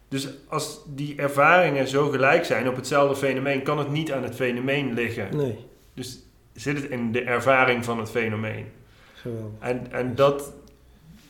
Dus 0.09 0.29
als 0.49 0.81
die 0.87 1.17
ervaringen 1.17 1.89
zo 1.89 2.09
gelijk 2.09 2.45
zijn 2.45 2.69
op 2.69 2.77
hetzelfde 2.77 3.17
fenomeen, 3.27 3.63
kan 3.63 3.79
het 3.79 3.91
niet 3.91 4.13
aan 4.13 4.23
het 4.23 4.35
fenomeen 4.35 4.93
liggen. 4.95 5.37
Nee, 5.37 5.57
Dus 5.95 6.19
zit 6.53 6.77
het 6.83 6.91
in 6.91 7.13
de 7.13 7.23
ervaring 7.23 7.85
van 7.85 7.99
het 7.99 8.11
fenomeen. 8.11 8.67
geweldig. 9.15 9.51
En, 9.59 9.87
en 9.93 10.15
dat, 10.15 10.53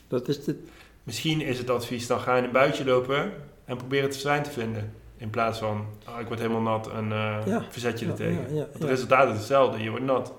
Dat 0.07 0.27
is 0.27 0.45
het. 0.45 0.57
misschien 1.03 1.41
is 1.41 1.57
het 1.57 1.69
advies, 1.69 2.07
dan 2.07 2.19
ga 2.19 2.35
in 2.37 2.43
een 2.43 2.51
buitje 2.51 2.85
lopen 2.85 3.33
en 3.65 3.77
probeer 3.77 4.01
het 4.01 4.11
verstijn 4.11 4.43
te 4.43 4.51
vinden. 4.51 4.93
In 5.17 5.29
plaats 5.29 5.59
van, 5.59 5.85
oh, 6.09 6.19
ik 6.19 6.27
word 6.27 6.39
helemaal 6.39 6.61
nat 6.61 6.89
en 6.91 7.11
eh, 7.11 7.37
Ja. 7.45 7.63
verzet 7.69 7.99
je 7.99 8.05
Ja, 8.05 8.11
er 8.11 8.17
tegen. 8.17 8.33
ja, 8.33 8.47
ja, 8.49 8.55
Want 8.55 8.73
het 8.73 8.81
ja. 8.81 8.87
resultaat 8.87 9.29
is 9.29 9.37
hetzelfde, 9.37 9.83
je 9.83 9.89
wordt 9.89 10.05
nat. 10.05 10.33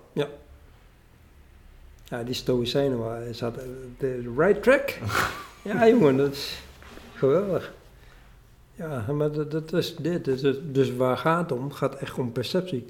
Ja, 2.08 2.22
die 2.22 2.34
Stoïcijnen 2.34 2.98
waren, 2.98 3.34
zaten 3.34 3.62
op 3.62 4.00
de 4.00 4.32
right 4.36 4.62
track. 4.62 4.98
ja, 5.62 5.88
jongen, 5.88 6.16
dat 6.16 6.32
is 6.32 6.62
geweldig. 7.14 7.74
Ja, 8.74 9.04
maar 9.12 9.32
dat, 9.32 9.50
dat 9.50 9.72
is 9.72 9.96
dit. 9.96 10.24
Dus, 10.24 10.40
dus 10.62 10.94
waar 10.96 11.16
gaat 11.18 11.50
het 11.50 11.58
om? 11.58 11.64
Het 11.64 11.74
gaat 11.76 11.94
echt 11.94 12.18
om 12.18 12.32
perceptie. 12.32 12.84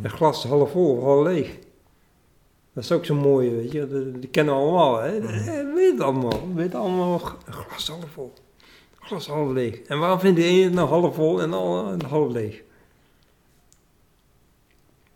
Het 0.00 0.12
glas 0.12 0.44
is 0.44 0.50
half 0.50 0.70
vol 0.70 0.96
of 0.96 1.02
half 1.02 1.24
leeg. 1.26 1.56
Dat 2.72 2.84
is 2.84 2.92
ook 2.92 3.04
zo 3.04 3.14
mooi, 3.14 3.50
weet 3.50 3.72
je. 3.72 4.12
Die 4.20 4.30
kennen 4.30 4.54
we 4.54 4.60
allemaal, 4.60 5.00
hè. 5.00 5.20
We 5.20 5.72
weten 5.74 5.92
het 5.96 6.00
allemaal. 6.00 6.48
We 6.48 6.54
weten 6.54 6.78
allemaal, 6.78 7.18
glas 7.18 7.88
half 7.88 8.04
vol. 8.12 8.32
Glas 9.02 9.26
half 9.26 9.50
leeg. 9.52 9.80
En 9.82 9.98
waarom 9.98 10.20
vindt 10.20 10.36
de 10.40 10.44
ene 10.44 10.64
het 10.64 10.72
nou 10.72 10.88
half 10.88 11.14
vol 11.14 11.42
en 11.42 11.50
de 11.98 12.06
half 12.06 12.32
leeg? 12.32 12.62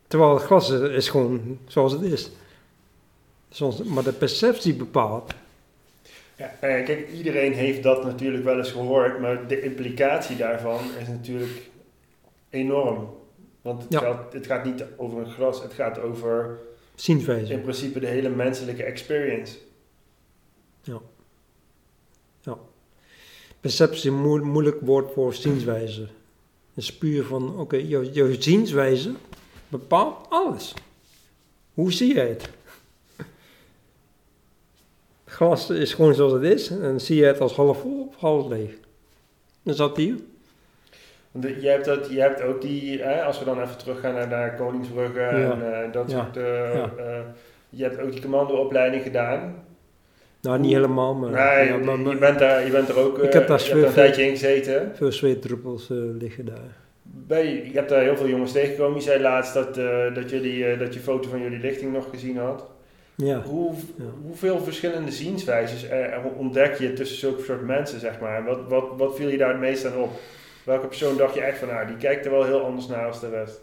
Terwijl 0.07 0.33
het 0.33 0.43
glas 0.43 0.69
is, 0.69 0.89
is 0.89 1.09
gewoon 1.09 1.57
zoals 1.67 1.91
het 1.91 2.01
is. 2.01 2.31
Zoals, 3.49 3.83
maar 3.83 4.03
de 4.03 4.13
perceptie 4.13 4.73
bepaalt. 4.75 5.33
Ja, 6.35 6.53
nou 6.61 6.73
ja, 6.73 6.83
kijk, 6.83 7.11
iedereen 7.11 7.53
heeft 7.53 7.83
dat 7.83 8.03
natuurlijk 8.03 8.43
wel 8.43 8.57
eens 8.57 8.71
gehoord, 8.71 9.19
maar 9.19 9.47
de 9.47 9.61
implicatie 9.61 10.35
daarvan 10.35 10.79
is 11.01 11.07
natuurlijk 11.07 11.69
enorm. 12.49 13.09
Want 13.61 13.83
het, 13.83 13.91
Ja. 13.91 13.99
gaat, 13.99 14.33
het 14.33 14.45
gaat 14.45 14.65
niet 14.65 14.83
over 14.97 15.19
een 15.19 15.31
glas, 15.31 15.61
het 15.63 15.73
gaat 15.73 15.99
over 15.99 16.59
Zienswijze. 16.95 17.53
in 17.53 17.61
principe 17.61 17.99
de 17.99 18.07
hele 18.07 18.29
menselijke 18.29 18.83
experience. 18.83 19.57
Perceptie 23.61 24.11
een 24.11 24.21
moe- 24.21 24.39
moeilijk 24.45 24.77
woord 24.81 25.13
voor 25.13 25.33
zienswijze. 25.33 26.01
Het 26.01 26.83
is 26.83 26.97
puur 26.97 27.23
van, 27.23 27.59
oké, 27.59 27.75
jouw, 27.75 28.01
jouw 28.03 28.31
zienswijze 28.39 29.11
bepaalt 29.67 30.25
alles. 30.29 30.73
Hoe 31.73 31.91
zie 31.93 32.13
jij 32.13 32.27
het? 32.27 32.49
Het 35.23 35.35
glas 35.35 35.69
is 35.69 35.93
gewoon 35.93 36.13
zoals 36.15 36.31
het 36.33 36.43
is. 36.43 36.69
En 36.69 37.01
zie 37.01 37.15
je 37.15 37.25
het 37.25 37.39
als 37.39 37.53
half 37.53 37.79
vol 37.81 38.07
of 38.09 38.15
half 38.21 38.47
leeg? 38.47 38.69
Dat 39.63 39.73
is 39.73 39.75
dat 39.79 39.97
hier. 39.97 40.15
De- 41.31 41.61
je, 41.61 41.67
hebt 41.67 41.85
dat, 41.85 42.09
je 42.09 42.19
hebt 42.19 42.41
ook 42.41 42.61
die, 42.61 43.01
hè, 43.01 43.23
als 43.23 43.39
we 43.39 43.45
dan 43.45 43.61
even 43.61 43.77
teruggaan 43.77 44.13
naar, 44.13 44.27
naar 44.27 44.55
Koningsbrugge 44.55 45.19
en 45.19 45.83
eh, 45.83 45.91
dat 45.91 46.11
Ja. 46.11 46.23
soort... 46.23 46.35
Ja. 46.35 46.91
eh, 46.97 47.19
je 47.69 47.83
hebt 47.83 47.99
ook 47.99 48.11
die 48.11 48.21
commandoopleiding 48.21 49.03
gedaan. 49.03 49.65
Nou, 50.47 50.59
niet 50.59 50.73
helemaal, 50.73 51.13
maar, 51.15 51.29
Nee, 51.29 51.67
ja, 51.67 51.77
maar- 51.77 51.99
maar 51.99 52.13
je, 52.13 52.19
bent 52.19 52.39
daar, 52.39 52.65
je 52.65 52.71
bent 52.71 52.89
er 52.89 52.97
ook 52.97 53.17
Ik 53.17 53.33
heb 53.33 53.41
eh, 53.41 53.47
daar 53.47 53.57
hebt 53.57 53.69
er 53.71 53.75
een 53.77 53.83
veel- 53.83 53.93
tijdje 53.93 54.23
in 54.23 54.29
gezeten. 54.29 54.91
veel 54.95 55.11
zweetdruppels 55.11 55.89
eh, 55.89 55.97
liggen 56.19 56.45
daar. 56.45 56.75
Bij, 57.03 57.53
je 57.65 57.71
hebt 57.73 57.89
daar 57.89 58.01
heel 58.01 58.17
veel 58.17 58.27
jongens 58.27 58.51
tegengekomen. 58.51 58.97
Je 58.97 59.03
zei 59.03 59.21
laatst 59.21 59.53
dat, 59.53 59.77
eh, 59.77 60.13
dat, 60.13 60.29
jullie, 60.29 60.65
eh, 60.65 60.79
dat 60.79 60.93
je 60.93 60.99
foto 60.99 61.29
van 61.29 61.41
jullie 61.41 61.59
lichting 61.59 61.93
nog 61.93 62.09
gezien 62.09 62.37
had. 62.37 62.65
Ja. 63.15 63.41
Hoe, 63.41 63.73
Ja. 63.97 64.03
Hoeveel 64.23 64.59
verschillende 64.59 65.11
zienswijzes 65.11 65.87
eh, 65.87 66.25
ontdek 66.37 66.75
je 66.75 66.93
tussen 66.93 67.17
zulke 67.17 67.43
soort 67.43 67.65
mensen, 67.65 67.99
zeg 67.99 68.19
maar? 68.19 68.43
Wat, 68.45 68.59
wat, 68.67 68.85
wat 68.97 69.15
viel 69.15 69.29
je 69.29 69.37
daar 69.37 69.49
het 69.49 69.59
meest 69.59 69.85
aan 69.85 69.97
op? 69.97 70.11
Welke 70.65 70.87
persoon 70.87 71.17
dacht 71.17 71.33
je 71.33 71.41
echt 71.41 71.57
van, 71.57 71.67
nou, 71.67 71.87
die 71.87 71.97
kijkt 71.97 72.25
er 72.25 72.31
wel 72.31 72.43
heel 72.45 72.61
anders 72.63 72.87
naar 72.87 73.05
als 73.07 73.19
de 73.19 73.29
rest? 73.29 73.59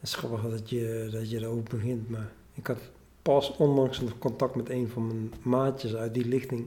Het 0.00 0.08
is 0.08 0.14
grappig 0.14 0.50
dat 0.50 0.70
je, 0.70 1.08
dat 1.12 1.30
je 1.30 1.38
erover 1.40 1.62
begint, 1.70 2.10
maar 2.10 2.28
ik 2.54 2.66
had 2.66 2.78
pas 3.24 3.56
onlangs 3.56 4.00
contact 4.18 4.54
met 4.54 4.70
een 4.70 4.88
van 4.88 5.06
mijn 5.06 5.32
maatjes 5.42 5.94
uit 5.94 6.14
die 6.14 6.28
lichting. 6.28 6.66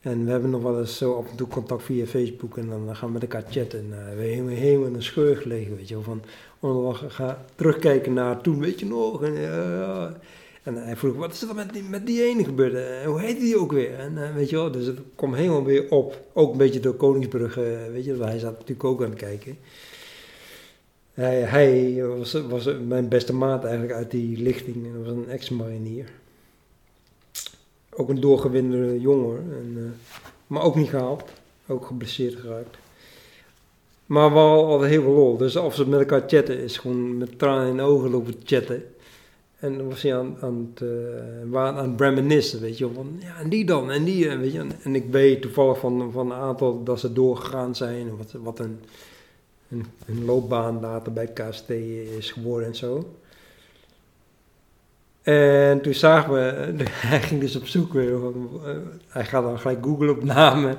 En 0.00 0.24
we 0.24 0.30
hebben 0.30 0.50
nog 0.50 0.62
wel 0.62 0.80
eens 0.80 0.96
zo 0.96 1.14
af 1.14 1.30
en 1.30 1.36
toe 1.36 1.48
contact 1.48 1.82
via 1.82 2.06
Facebook 2.06 2.56
en 2.56 2.68
dan 2.68 2.96
gaan 2.96 3.06
we 3.06 3.12
met 3.12 3.22
elkaar 3.22 3.44
chatten. 3.50 3.78
En 3.78 3.86
uh, 3.86 4.16
we 4.16 4.26
hebben 4.26 4.52
helemaal 4.52 4.86
in 4.86 4.94
een 4.94 5.02
scheur 5.02 5.36
gelegen, 5.36 5.76
weet 5.76 5.88
je 5.88 5.94
wel. 5.94 6.02
Van, 6.02 6.22
onderweg 6.60 7.14
ga 7.14 7.44
terugkijken 7.54 8.12
naar 8.12 8.40
toen, 8.40 8.60
weet 8.60 8.80
je 8.80 8.86
nog. 8.86 9.22
En, 9.22 9.36
en 10.62 10.74
hij 10.74 10.96
vroeg, 10.96 11.16
wat 11.16 11.32
is 11.32 11.42
er 11.42 11.54
met 11.54 11.72
die, 11.72 11.82
met 11.82 12.06
die 12.06 12.22
ene 12.22 12.44
gebeurd? 12.44 12.74
En 12.74 13.04
hoe 13.04 13.20
heet 13.20 13.40
die 13.40 13.58
ook 13.58 13.72
weer? 13.72 13.94
En 13.94 14.12
uh, 14.12 14.34
weet 14.34 14.50
je 14.50 14.56
wel, 14.56 14.70
dus 14.70 14.86
het 14.86 14.98
kwam 15.14 15.34
helemaal 15.34 15.64
weer 15.64 15.90
op. 15.90 16.22
Ook 16.32 16.52
een 16.52 16.58
beetje 16.58 16.80
door 16.80 16.94
Koningsbrug, 16.94 17.54
weet 17.92 18.04
je, 18.04 18.16
hij 18.16 18.38
zat 18.38 18.52
natuurlijk 18.52 18.84
ook 18.84 19.02
aan 19.02 19.10
het 19.10 19.18
kijken. 19.18 19.58
Hij, 21.24 22.06
was, 22.06 22.32
was, 22.32 22.68
mijn 22.86 23.08
beste 23.08 23.32
maat 23.32 23.64
eigenlijk 23.64 23.94
uit 23.94 24.10
die 24.10 24.42
lichting. 24.42 24.82
Hij 24.82 25.02
was 25.02 25.12
een 25.12 25.28
ex-marinier. 25.28 26.10
Ook 27.90 28.08
een 28.08 28.20
doorgewinde 28.20 29.00
jongen. 29.00 29.36
En, 29.36 29.74
uh, 29.76 29.90
maar 30.46 30.62
ook 30.62 30.74
niet 30.74 30.88
gehaald. 30.88 31.24
Ook 31.66 31.86
geblesseerd 31.86 32.34
geraakt. 32.34 32.76
Maar 34.06 34.32
we 34.32 34.38
hadden 34.38 34.66
altijd 34.66 34.90
heel 34.90 35.02
veel 35.02 35.12
lol. 35.12 35.36
Dus 35.36 35.56
als 35.56 35.76
we 35.76 35.84
met 35.84 36.00
elkaar 36.00 36.22
chatten, 36.26 36.58
is 36.58 36.78
gewoon 36.78 37.18
met 37.18 37.38
tranen 37.38 37.68
in 37.68 37.76
de 37.76 37.82
ogen 37.82 38.10
lopen 38.10 38.34
chatten. 38.44 38.84
En 39.58 39.78
dan 39.78 39.88
was 39.88 40.02
hij 40.02 40.16
aan, 40.16 40.36
aan 40.40 40.72
het, 40.74 40.82
uh, 41.52 41.66
aan 41.66 41.98
het 41.98 42.60
weet 42.60 42.78
je 42.78 42.88
Van, 42.94 43.16
ja, 43.18 43.36
en 43.38 43.48
die 43.48 43.64
dan, 43.64 43.90
en 43.90 44.04
die, 44.04 44.36
weet 44.36 44.52
je. 44.52 44.66
En 44.82 44.94
ik 44.94 45.04
weet 45.10 45.42
toevallig 45.42 45.78
van, 45.78 46.12
van 46.12 46.30
een 46.30 46.38
aantal 46.38 46.84
dat 46.84 47.00
ze 47.00 47.12
doorgegaan 47.12 47.74
zijn. 47.74 48.16
Wat, 48.16 48.32
wat 48.32 48.58
een 48.58 48.78
een 49.68 50.24
loopbaan 50.24 50.80
later 50.80 51.12
bij 51.12 51.26
KST 51.26 51.70
is 52.18 52.30
geworden 52.30 52.68
en 52.68 52.74
zo. 52.74 53.14
En 55.22 55.80
toen 55.80 55.94
zagen 55.94 56.32
we, 56.32 56.74
hij 56.90 57.22
ging 57.22 57.40
dus 57.40 57.56
op 57.56 57.66
zoek 57.66 57.92
weer, 57.92 58.18
hij 59.08 59.24
gaat 59.24 59.42
dan 59.42 59.58
gelijk 59.58 59.84
googlen 59.84 60.10
op 60.10 60.24
namen. 60.24 60.76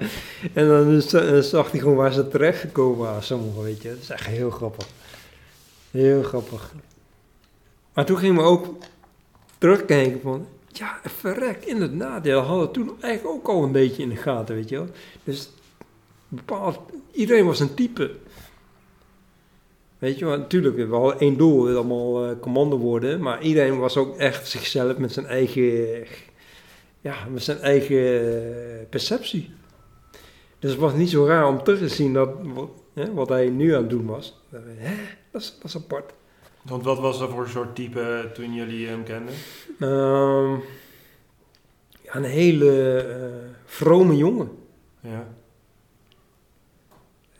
En 0.53 0.67
dan 0.67 1.01
zag 1.43 1.71
hij 1.71 1.79
gewoon 1.79 1.95
waar 1.95 2.13
ze 2.13 2.27
terecht 2.27 2.59
gekomen 2.59 2.97
waren, 2.97 3.23
sommigen, 3.23 3.63
weet 3.63 3.81
je. 3.81 3.89
Dat 3.89 3.99
is 3.99 4.09
echt 4.09 4.25
heel 4.25 4.49
grappig. 4.49 4.87
Heel 5.91 6.23
grappig. 6.23 6.73
Maar 7.93 8.05
toen 8.05 8.17
gingen 8.17 8.35
we 8.35 8.41
ook 8.41 8.75
terugkijken 9.57 10.21
van, 10.21 10.47
ja, 10.67 10.99
verrek, 11.03 11.65
inderdaad. 11.65 12.25
Ja, 12.25 12.33
dat 12.33 12.45
hadden 12.45 12.67
we 12.67 12.73
toen 12.73 13.01
eigenlijk 13.01 13.35
ook 13.35 13.47
al 13.47 13.63
een 13.63 13.71
beetje 13.71 14.03
in 14.03 14.09
de 14.09 14.15
gaten, 14.15 14.55
weet 14.55 14.69
je 14.69 14.75
wel. 14.75 14.87
Dus 15.23 15.49
bepaald, 16.27 16.79
iedereen 17.11 17.45
was 17.45 17.59
een 17.59 17.73
type. 17.73 18.11
Weet 19.99 20.19
je, 20.19 20.25
want 20.25 20.41
natuurlijk, 20.41 20.75
we 20.75 20.95
hadden 20.95 21.19
één 21.19 21.37
doel, 21.37 21.65
we 21.65 21.75
allemaal 21.75 22.29
uh, 22.29 22.39
commando 22.39 22.77
worden, 22.77 23.21
maar 23.21 23.41
iedereen 23.41 23.79
was 23.79 23.97
ook 23.97 24.17
echt 24.17 24.47
zichzelf 24.47 24.97
met 24.97 25.11
zijn 25.11 25.25
eigen, 25.25 26.05
ja, 27.01 27.15
met 27.31 27.43
zijn 27.43 27.59
eigen 27.59 28.87
perceptie. 28.89 29.51
Dus 30.59 30.71
het 30.71 30.79
was 30.79 30.93
niet 30.93 31.09
zo 31.09 31.25
raar 31.25 31.47
om 31.47 31.63
terug 31.63 31.79
te 31.79 31.87
zien 31.87 32.13
dat, 32.13 32.29
hè, 32.93 33.13
wat 33.13 33.29
hij 33.29 33.49
nu 33.49 33.73
aan 33.75 33.81
het 33.81 33.89
doen 33.89 34.05
was. 34.05 34.41
Hè, 34.77 34.95
dat, 35.31 35.41
is, 35.41 35.55
dat 35.61 35.63
is 35.63 35.75
apart. 35.75 36.13
Want 36.61 36.83
wat 36.83 36.99
was 36.99 37.19
dat 37.19 37.29
voor 37.29 37.47
soort 37.47 37.75
type 37.75 38.29
toen 38.33 38.53
jullie 38.53 38.87
hem 38.87 39.03
kenden? 39.03 39.33
Um, 39.79 40.61
ja, 42.01 42.15
een 42.15 42.23
hele 42.23 43.05
uh, 43.07 43.51
vrome 43.65 44.17
jongen. 44.17 44.49
Ja 44.99 45.27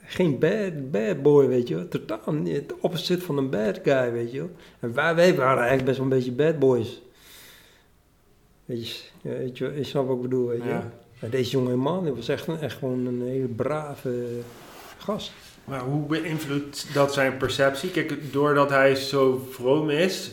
geen 0.09 0.39
bad, 0.39 0.91
bad 0.91 1.21
boy, 1.21 1.47
weet 1.47 1.67
je 1.67 1.75
wel. 1.75 1.87
Totaal 1.87 2.33
niet. 2.33 2.55
Het 2.55 2.73
opposite 2.79 3.21
van 3.21 3.37
een 3.37 3.49
bad 3.49 3.79
guy, 3.83 4.11
weet 4.11 4.31
je 4.31 4.37
wel. 4.37 4.49
En 4.79 4.93
wij, 4.93 5.15
wij 5.15 5.35
waren 5.35 5.57
eigenlijk 5.57 5.85
best 5.85 5.97
wel 5.97 6.07
een 6.07 6.17
beetje 6.17 6.31
bad 6.31 6.59
boys. 6.59 7.01
Weet 8.65 8.87
je, 8.87 9.03
weet 9.21 9.57
je, 9.57 9.75
ik 9.75 9.85
snap 9.85 10.07
wat 10.07 10.15
ik 10.15 10.21
bedoel, 10.21 10.47
weet 10.47 10.63
je 10.63 10.69
ja. 10.69 10.91
Maar 11.19 11.29
deze 11.29 11.51
jonge 11.51 11.75
man, 11.75 12.03
die 12.03 12.13
was 12.13 12.27
echt, 12.27 12.47
een, 12.47 12.59
echt 12.59 12.77
gewoon 12.77 13.05
een 13.05 13.21
hele 13.21 13.47
brave 13.47 14.25
gast. 14.97 15.31
Maar 15.63 15.79
hoe 15.79 16.05
beïnvloedt 16.05 16.93
dat 16.93 17.13
zijn 17.13 17.37
perceptie? 17.37 17.91
Kijk, 17.91 18.33
doordat 18.33 18.69
hij 18.69 18.95
zo 18.95 19.47
vroom 19.49 19.89
is, 19.89 20.31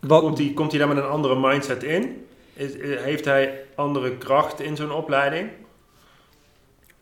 wat, 0.00 0.20
komt, 0.20 0.38
hij, 0.38 0.52
komt 0.54 0.70
hij 0.70 0.80
daar 0.80 0.88
met 0.88 0.96
een 0.96 1.10
andere 1.10 1.48
mindset 1.48 1.82
in? 1.82 2.26
Is, 2.54 2.72
heeft 2.80 3.24
hij 3.24 3.64
andere 3.74 4.16
kracht 4.16 4.60
in 4.60 4.76
zo'n 4.76 4.92
opleiding? 4.92 5.50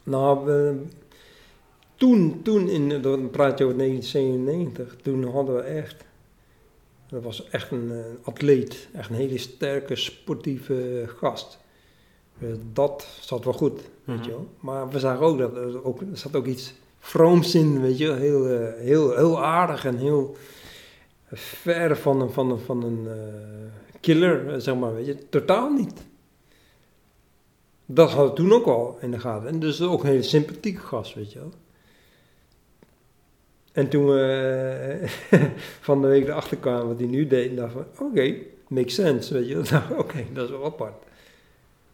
Nou, 0.02 0.44
we, 0.44 0.82
toen, 2.02 2.40
toen 2.42 2.68
in, 2.68 3.02
dan 3.02 3.30
praat 3.30 3.58
je 3.58 3.64
over 3.64 3.78
1997, 3.78 4.96
toen 5.02 5.24
hadden 5.24 5.54
we 5.54 5.60
echt, 5.60 6.04
dat 7.08 7.22
was 7.22 7.48
echt 7.48 7.70
een, 7.70 7.90
een 7.90 8.18
atleet, 8.22 8.88
echt 8.92 9.10
een 9.10 9.16
hele 9.16 9.38
sterke 9.38 9.96
sportieve 9.96 11.04
gast. 11.06 11.58
Dus 12.38 12.56
dat 12.72 13.06
zat 13.20 13.44
wel 13.44 13.52
goed, 13.52 13.80
weet 14.04 14.16
mhm. 14.16 14.24
je 14.24 14.30
wel. 14.30 14.48
Maar 14.60 14.88
we 14.88 14.98
zagen 14.98 15.26
ook 15.26 15.38
dat 15.38 15.56
er, 15.56 15.84
ook, 15.84 16.00
er 16.00 16.06
zat 16.12 16.36
ook 16.36 16.46
iets 16.46 16.74
vrooms 16.98 17.54
in, 17.54 17.80
weet 17.80 17.98
je 17.98 18.12
heel, 18.12 18.50
uh, 18.50 18.68
heel, 18.76 19.16
heel 19.16 19.44
aardig 19.44 19.84
en 19.84 19.96
heel 19.96 20.36
ver 21.32 21.96
van 21.96 22.20
een, 22.20 22.30
van 22.30 22.50
een, 22.50 22.58
van 22.58 22.82
een 22.82 23.04
uh, 23.04 23.12
killer, 24.00 24.60
zeg 24.60 24.76
maar, 24.76 24.94
weet 24.94 25.06
je. 25.06 25.28
Totaal 25.28 25.70
niet. 25.70 26.02
Dat 27.86 28.10
hadden 28.10 28.28
we 28.28 28.36
toen 28.36 28.52
ook 28.52 28.66
al 28.66 28.98
in 29.00 29.10
de 29.10 29.18
gaten. 29.18 29.48
En 29.48 29.60
dus 29.60 29.82
ook 29.82 30.02
een 30.02 30.08
hele 30.08 30.22
sympathieke 30.22 30.80
gast, 30.80 31.14
weet 31.14 31.32
je 31.32 31.38
wel. 31.38 31.52
En 33.72 33.88
toen 33.88 34.06
we 34.06 35.08
van 35.80 36.02
de 36.02 36.08
week 36.08 36.28
erachter 36.28 36.56
kwamen 36.56 36.86
wat 36.86 36.98
hij 36.98 37.08
nu 37.08 37.26
deed, 37.26 37.56
dacht 37.56 37.72
van 37.72 37.84
oké, 37.92 38.02
okay, 38.02 38.46
makes 38.68 38.94
sense, 38.94 39.34
weet 39.34 39.48
je. 39.48 39.58
oké, 39.90 40.00
okay, 40.00 40.26
dat 40.32 40.44
is 40.44 40.50
wel 40.50 40.64
apart. 40.64 41.04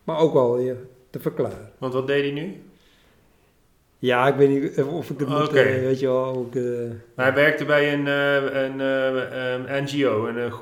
Maar 0.04 0.18
ook 0.18 0.32
wel 0.32 0.56
weer 0.56 0.76
te 1.10 1.20
verklaren. 1.20 1.72
Want 1.78 1.92
wat 1.92 2.06
deed 2.06 2.22
hij 2.22 2.32
nu? 2.32 2.62
Ja, 3.98 4.28
ik 4.28 4.34
weet 4.34 4.48
niet 4.48 4.84
of 4.84 5.10
ik 5.10 5.18
het 5.18 5.28
moet, 5.28 5.48
okay. 5.48 5.76
uh, 5.76 5.82
weet 5.82 6.00
je 6.00 6.06
wel. 6.06 6.24
Ook, 6.24 6.54
uh, 6.54 6.90
hij 7.14 7.34
werkte 7.34 7.64
bij 7.64 7.92
een, 7.92 8.06
uh, 8.06 8.62
een 8.62 8.80
um, 8.80 9.82
NGO, 9.84 10.26
een 10.26 10.52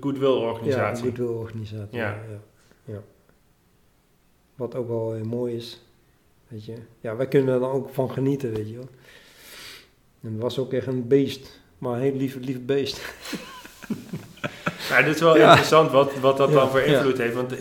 goodwill 0.00 0.28
organisatie. 0.28 1.04
Ja, 1.04 1.10
een 1.10 1.16
goodwill 1.16 1.36
organisatie, 1.36 1.98
ja. 1.98 2.24
ja. 2.28 2.40
ja. 2.84 3.02
Wat 4.54 4.74
ook 4.74 4.88
wel 4.88 5.18
mooi 5.24 5.54
is, 5.54 5.82
weet 6.48 6.64
je. 6.64 6.74
Ja, 7.00 7.16
wij 7.16 7.28
kunnen 7.28 7.54
er 7.54 7.60
dan 7.60 7.70
ook 7.70 7.88
van 7.88 8.10
genieten, 8.10 8.52
weet 8.52 8.68
je 8.68 8.76
wel. 8.76 8.88
En 10.24 10.38
was 10.38 10.58
ook 10.58 10.72
echt 10.72 10.86
een 10.86 11.08
beest. 11.08 11.60
Maar 11.78 11.92
een 11.92 12.02
heel 12.02 12.16
lief, 12.16 12.36
lief 12.40 12.60
beest. 12.60 13.00
Ja, 14.88 15.02
dit 15.02 15.14
is 15.14 15.20
wel 15.20 15.36
interessant 15.36 15.90
wat, 15.90 16.18
wat 16.18 16.36
dat 16.36 16.52
dan 16.52 16.70
voor 16.70 16.80
invloed 16.80 17.18
heeft. 17.18 17.34
Want 17.34 17.52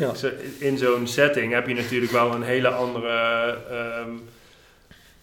in 0.60 0.78
zo'n 0.78 1.08
setting 1.08 1.54
heb 1.54 1.68
je 1.68 1.74
natuurlijk 1.74 2.12
wel 2.12 2.34
een 2.34 2.44
hele 2.44 2.70
andere 2.70 3.58
um, 4.06 4.22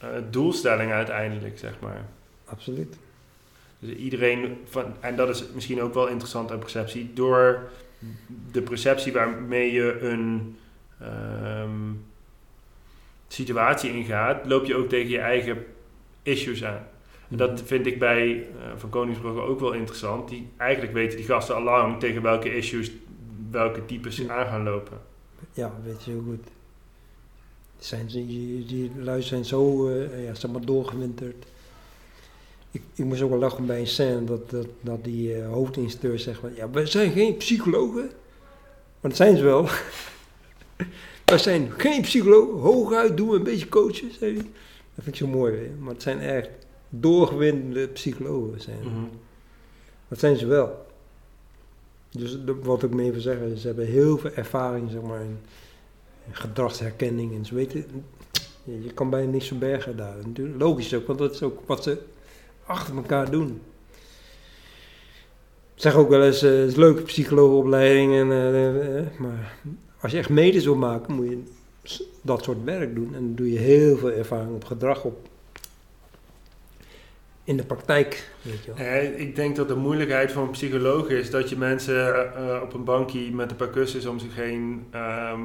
uh, 0.03 0.09
doelstelling 0.31 0.93
uiteindelijk, 0.93 1.59
zeg 1.59 1.73
maar. 1.81 2.05
Absoluut. 2.45 2.97
Dus 3.79 3.97
iedereen, 3.97 4.59
van, 4.65 4.95
en 5.01 5.17
dat 5.17 5.29
is 5.29 5.45
misschien 5.55 5.83
ook 5.83 5.95
wel 5.95 6.07
interessant 6.09 6.51
aan 6.51 6.59
perceptie, 6.59 7.11
door 7.15 7.71
de 8.53 8.63
perceptie 8.63 9.13
waarmee 9.13 9.73
je 9.73 10.01
een 10.01 10.57
um, 11.03 12.05
situatie 13.29 13.93
ingaat, 13.93 14.47
loop 14.47 14.65
je 14.65 14.77
ook 14.77 14.89
tegen 14.89 15.11
je 15.11 15.19
eigen 15.19 15.65
issues 16.23 16.65
aan. 16.65 16.87
En 17.31 17.37
dat 17.37 17.63
vind 17.65 17.87
ik 17.87 17.99
bij 17.99 18.37
uh, 18.37 18.43
Van 18.77 18.91
Koningsbrugge 18.91 19.41
ook 19.41 19.61
wel 19.61 19.73
interessant. 19.73 20.29
Die, 20.29 20.49
eigenlijk 20.57 20.93
weten 20.93 21.17
die 21.17 21.27
gasten 21.27 21.55
al 21.55 21.63
lang 21.63 22.01
tegen 22.01 22.23
welke 22.23 22.57
issues, 22.57 22.91
welke 23.51 23.85
types 23.85 24.15
ze 24.15 24.33
aan 24.33 24.47
gaan 24.47 24.63
lopen. 24.63 24.99
Ja, 25.53 25.73
weet 25.85 26.05
je 26.05 26.11
heel 26.11 26.23
goed. 26.27 26.47
Zijn, 27.79 28.07
die, 28.07 28.67
die 28.67 28.91
lui 28.97 29.23
zijn 29.23 29.45
zo 29.45 29.89
uh, 29.89 30.25
ja, 30.25 30.35
zeg 30.35 30.51
maar 30.51 30.65
doorgewinterd. 30.65 31.47
Ik, 32.71 32.83
ik 32.95 33.05
moest 33.05 33.23
ook 33.23 33.31
wel 33.31 33.39
lachen 33.39 33.67
bij 33.67 33.81
een 33.81 33.87
scène 33.87 34.25
dat, 34.25 34.51
dat, 34.51 34.67
dat 34.81 35.05
die 35.05 35.37
uh, 35.37 35.49
hoofdinstructeur 35.49 36.19
zegt 36.19 36.41
van, 36.41 36.55
ja, 36.55 36.71
wij 36.71 36.87
zijn 36.87 37.13
geen 37.13 37.37
psychologen. 37.37 38.11
Maar 39.01 39.11
dat 39.11 39.17
zijn 39.17 39.37
ze 39.37 39.43
wel. 39.43 39.69
wij 41.25 41.39
zijn 41.39 41.71
geen 41.77 42.03
psychologen, 42.03 42.59
hooguit 42.59 43.17
doen 43.17 43.29
we 43.29 43.37
een 43.37 43.43
beetje 43.43 43.69
coachen, 43.69 44.13
zei 44.19 44.35
hij. 44.35 44.45
Dat 44.95 45.05
vind 45.05 45.07
ik 45.07 45.15
zo 45.15 45.27
mooi, 45.27 45.71
maar 45.79 45.93
het 45.93 46.03
zijn 46.03 46.21
echt 46.21 46.49
doorgewinde 46.91 47.89
psychologen 47.89 48.61
zijn. 48.61 48.83
Mm 48.83 49.09
Dat 50.09 50.19
zijn 50.19 50.37
ze 50.37 50.47
wel. 50.47 50.87
Dus 52.11 52.39
wat 52.63 52.83
ik 52.83 52.95
mee 52.95 53.13
wil 53.13 53.21
zeggen, 53.21 53.59
ze 53.59 53.67
hebben 53.67 53.87
heel 53.87 54.19
veel 54.19 54.31
ervaring 54.31 54.91
zeg 54.91 55.03
maar, 55.03 55.21
in, 55.21 55.39
gedragsherkenning 56.31 57.35
en 57.35 57.45
zo 57.45 57.55
weten. 57.55 58.05
Je 58.65 58.93
kan 58.95 59.11
bijna 59.11 59.31
niks 59.31 59.47
verbergen 59.47 59.97
daar. 59.97 60.17
Logisch 60.59 60.95
ook, 60.95 61.07
want 61.07 61.19
dat 61.19 61.35
is 61.35 61.43
ook 61.43 61.61
wat 61.67 61.83
ze 61.83 61.99
achter 62.65 62.97
elkaar 62.97 63.31
doen. 63.31 63.61
Ik 65.75 65.87
zeg 65.87 65.95
ook 65.95 66.09
wel 66.09 66.25
eens, 66.25 66.43
uh, 66.43 66.51
het 66.51 66.69
is 66.69 66.77
leuke 66.77 67.03
psycholoogopleiding, 67.03 68.15
en, 68.15 68.27
uh, 68.27 69.19
maar 69.19 69.57
als 70.01 70.13
je 70.13 70.19
echt 70.19 70.29
mede 70.29 70.63
wil 70.63 70.77
maken, 70.77 71.15
moet 71.15 71.29
je 71.29 71.43
dat 72.23 72.45
soort 72.45 72.65
werk 72.65 72.95
doen. 72.95 73.15
En 73.15 73.25
dan 73.25 73.35
doe 73.35 73.53
je 73.53 73.59
heel 73.59 73.97
veel 73.97 74.11
ervaring 74.11 74.55
op 74.55 74.65
gedrag 74.65 75.05
op 75.05 75.29
in 77.51 77.57
de 77.57 77.65
praktijk, 77.65 78.31
weet 78.43 78.65
je 78.65 78.73
wel. 78.75 78.87
Eh, 78.87 79.19
ik 79.21 79.37
denk 79.37 79.57
dat 79.57 79.69
de 79.69 79.75
moeilijkheid 79.77 80.33
van 80.33 80.43
een 80.43 80.51
psycholoog 80.51 81.09
is 81.09 81.31
dat 81.31 81.49
je 81.49 81.57
mensen 81.57 82.35
eh, 82.37 82.61
op 82.63 82.75
een 82.75 82.85
bankje 82.85 83.31
met 83.33 83.51
een 83.51 83.57
paar 83.57 83.69
kussens 83.69 84.07
om 84.07 84.19
zich 84.19 84.35
heen 84.35 84.87
ehm, 84.91 85.41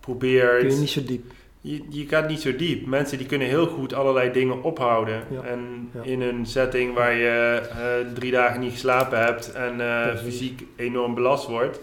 probeert. 0.00 0.60
Kun 0.60 0.70
je 0.70 0.76
niet 0.76 0.88
zo 0.90 1.02
diep. 1.04 1.24
Je, 1.60 1.82
je 1.88 2.06
gaat 2.08 2.28
niet 2.28 2.40
zo 2.40 2.56
diep. 2.56 2.86
Mensen 2.86 3.18
die 3.18 3.26
kunnen 3.26 3.48
heel 3.48 3.66
goed 3.66 3.94
allerlei 3.94 4.32
dingen 4.32 4.62
ophouden. 4.62 5.22
Ja. 5.30 5.42
En 5.42 5.90
Ja. 5.94 6.02
in 6.02 6.20
een 6.20 6.46
setting 6.46 6.94
waar 6.94 7.14
je 7.14 7.62
eh, 7.70 8.12
drie 8.14 8.30
dagen 8.32 8.60
niet 8.60 8.72
geslapen 8.72 9.18
hebt 9.24 9.52
en 9.52 9.80
eh, 9.80 10.16
fysiek 10.16 10.62
enorm 10.76 11.14
belast 11.14 11.46
wordt, 11.46 11.78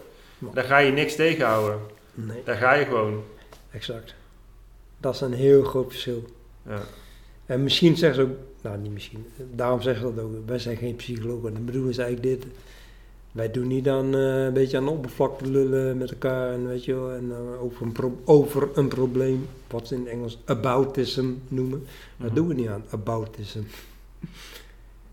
daar 0.53 0.63
ga 0.63 0.77
je 0.77 0.91
niks 0.91 1.15
tegenhouden. 1.15 1.79
Nee, 2.13 2.41
Daar 2.45 2.55
ga 2.58 2.73
je 2.73 2.86
gewoon. 2.86 3.23
exact. 3.71 4.15
Dat 4.97 5.13
is 5.13 5.21
een 5.21 5.34
heel 5.34 5.63
groot 5.63 5.89
verschil. 5.91 6.25
Ja. 6.67 6.79
En 7.45 7.63
misschien 7.63 7.97
zeggen 7.97 8.25
ze 8.25 8.31
ook, 8.31 8.38
nou 8.62 8.77
niet 8.77 8.91
misschien, 8.93 9.25
daarom 9.55 9.81
zeggen 9.81 10.08
ze 10.08 10.13
dat 10.15 10.23
ook, 10.23 10.31
wij 10.45 10.60
zijn 10.60 10.77
geen 10.77 10.95
psychologen. 10.95 11.53
Dan 11.53 11.65
bedoelen 11.65 11.93
ze 11.93 12.01
eigenlijk 12.03 12.41
dit. 12.41 12.51
Wij 13.31 13.51
doen 13.51 13.67
niet 13.67 13.88
aan 13.89 14.15
eh, 14.15 14.43
een 14.45 14.53
beetje 14.53 14.77
aan 14.77 14.86
de 14.86 14.91
oppervlakte 14.91 15.47
lullen 15.49 15.97
met 15.97 16.12
elkaar 16.12 16.53
en 16.53 16.67
weet 16.67 16.86
je 16.86 16.93
wel, 16.93 17.12
en 17.12 17.31
eh, 17.31 17.63
over, 17.63 17.86
een 17.86 18.15
over 18.25 18.69
een 18.73 18.88
probleem, 18.88 19.45
wat 19.69 19.88
ze 19.88 19.95
in 19.95 19.99
het 20.01 20.10
Engels 20.10 20.39
aboutism 20.45 21.29
noemen. 21.47 21.84
Dat 22.17 22.27
Mhm. 22.27 22.36
doen 22.36 22.47
we 22.47 22.53
niet 22.53 22.67
aan, 22.67 22.84
aboutism. 22.89 23.60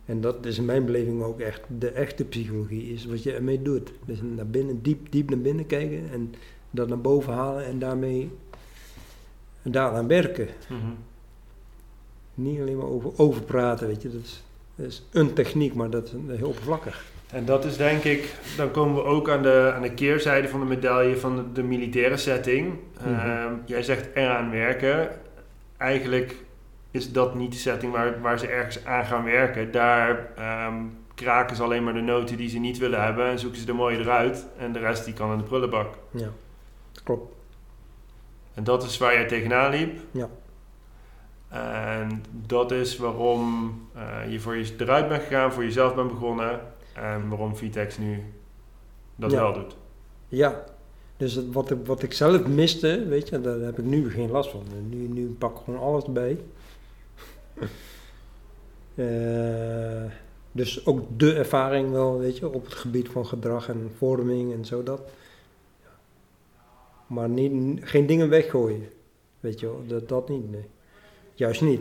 en 0.05 0.21
dat 0.21 0.47
is 0.47 0.59
in 0.59 0.65
mijn 0.65 0.85
beleving 0.85 1.23
ook 1.23 1.41
echt 1.41 1.61
de 1.79 1.89
echte 1.91 2.25
psychologie, 2.25 2.93
is 2.93 3.05
wat 3.07 3.23
je 3.23 3.33
ermee 3.33 3.63
doet. 3.63 3.93
Dus 4.05 4.19
naar 4.37 4.47
binnen, 4.47 4.83
diep, 4.83 5.13
diep 5.13 5.31
naar 5.31 5.39
binnen 5.39 5.67
kijken 5.67 6.11
en 6.13 6.35
dat 6.71 6.89
naar 6.89 7.01
boven 7.01 7.33
halen 7.33 7.65
en 7.65 7.79
daarmee 7.79 8.31
daaraan 9.63 10.07
werken. 10.09 10.49
Mhm. 10.69 10.81
Niet 12.35 12.61
alleen 12.61 12.77
maar 12.77 12.87
over, 12.87 13.11
over 13.17 13.43
praten, 13.43 13.87
weet 13.87 14.03
je. 14.03 14.11
Dat 14.11 14.21
is, 14.23 14.43
dat 14.75 14.87
is 14.87 15.03
een 15.13 15.33
techniek, 15.33 15.75
maar 15.75 15.91
dat 15.91 16.05
is 16.07 16.37
heel 16.37 16.49
oppervlakkig. 16.49 17.05
En 17.33 17.45
dat 17.45 17.65
is 17.65 17.77
denk 17.77 18.05
ik, 18.05 18.35
dan 18.57 18.71
komen 18.71 18.95
we 18.95 19.03
ook 19.03 19.31
aan 19.31 19.43
de, 19.43 19.73
aan 19.75 19.83
de 19.83 19.95
keerzijde 19.95 20.49
van 20.49 20.61
de 20.61 20.67
medaille 20.67 21.17
van 21.17 21.37
de, 21.37 21.53
de 21.53 21.63
militaire 21.63 22.17
setting. 22.17 22.79
Mhm. 23.01 23.15
Ehm, 23.15 23.53
jij 23.65 23.83
zegt 23.83 24.09
eraan 24.15 24.51
werken. 24.51 25.09
Eigenlijk 25.77 26.37
is 26.91 27.13
dat 27.13 27.35
niet 27.35 27.53
de 27.53 27.59
setting 27.59 27.93
waar, 27.93 28.21
waar 28.21 28.39
ze 28.39 28.47
ergens 28.47 28.85
aan 28.85 29.05
gaan 29.05 29.25
werken. 29.25 29.73
Daar 29.73 30.29
ehm, 30.37 30.75
kraken 31.15 31.57
ze 31.57 31.63
alleen 31.63 31.85
maar 31.85 31.95
de 31.95 32.01
noten 32.01 32.37
die 32.37 32.49
ze 32.49 32.59
niet 32.59 32.79
willen 32.79 33.03
hebben 33.05 33.27
en 33.27 33.39
zoeken 33.39 33.61
ze 33.61 33.67
de 33.67 33.73
mooie 33.73 33.99
eruit. 33.99 34.47
En 34.59 34.73
de 34.73 34.79
rest 34.79 35.05
die 35.05 35.15
kan 35.15 35.33
in 35.33 35.39
de 35.39 35.45
prullenbak. 35.45 35.95
Ja, 36.11 36.29
klopt. 37.05 37.35
En 38.55 38.65
dat 38.65 38.83
is 38.83 38.99
waar 38.99 39.13
jij 39.13 39.27
tegenaan 39.27 39.71
liep. 39.71 39.99
Ja. 40.11 40.29
En 41.53 42.25
dat 42.47 42.71
is 42.71 42.97
waarom 42.97 43.75
eh, 43.95 44.33
je 44.33 44.41
voor 44.41 44.57
je 44.57 44.75
eruit 44.79 45.09
bent 45.09 45.23
gegaan, 45.23 45.53
voor 45.53 45.63
jezelf 45.65 45.95
bent 45.95 46.09
begonnen. 46.09 46.61
En 46.95 47.29
waarom 47.29 47.57
Vitex 47.57 47.99
nu 47.99 48.23
dat 49.17 49.31
Ja. 49.31 49.41
wel 49.41 49.53
doet. 49.53 49.77
Ja, 50.29 50.65
dus 51.17 51.51
wat, 51.51 51.71
ik- 51.71 51.87
wat 51.87 52.03
ik 52.03 52.13
zelf 52.13 52.47
miste, 52.47 53.05
weet 53.09 53.29
je, 53.29 53.41
daar 53.41 53.59
heb 53.59 53.79
ik 53.79 53.85
nu 53.85 54.11
geen 54.11 54.31
last 54.31 54.51
van. 54.51 54.63
Nu, 54.89 54.97
nu 55.09 55.27
pak 55.39 55.57
ik 55.59 55.65
gewoon 55.65 55.81
alles 55.81 56.05
erbij. 56.05 56.39
Eh, 58.95 60.05
dus 60.53 60.87
ook 60.87 61.01
de 61.17 61.35
ervaring 61.35 61.91
wel, 61.91 62.19
weet 62.19 62.39
je, 62.39 62.49
op 62.55 62.65
het 62.65 62.75
gebied 62.75 63.09
van 63.09 63.27
gedrag 63.27 63.69
en 63.69 63.91
vorming 63.97 64.53
en 64.53 64.65
zo 64.65 64.83
dat. 64.83 65.01
Maar 67.07 67.29
niet, 67.29 67.81
geen 67.89 68.07
dingen 68.07 68.29
weggooien, 68.29 68.89
weet 69.41 69.61
je 69.61 69.73
dat, 69.87 70.09
dat 70.09 70.29
niet, 70.29 70.51
nee. 70.51 70.65
Juist 71.35 71.61
niet. 71.61 71.81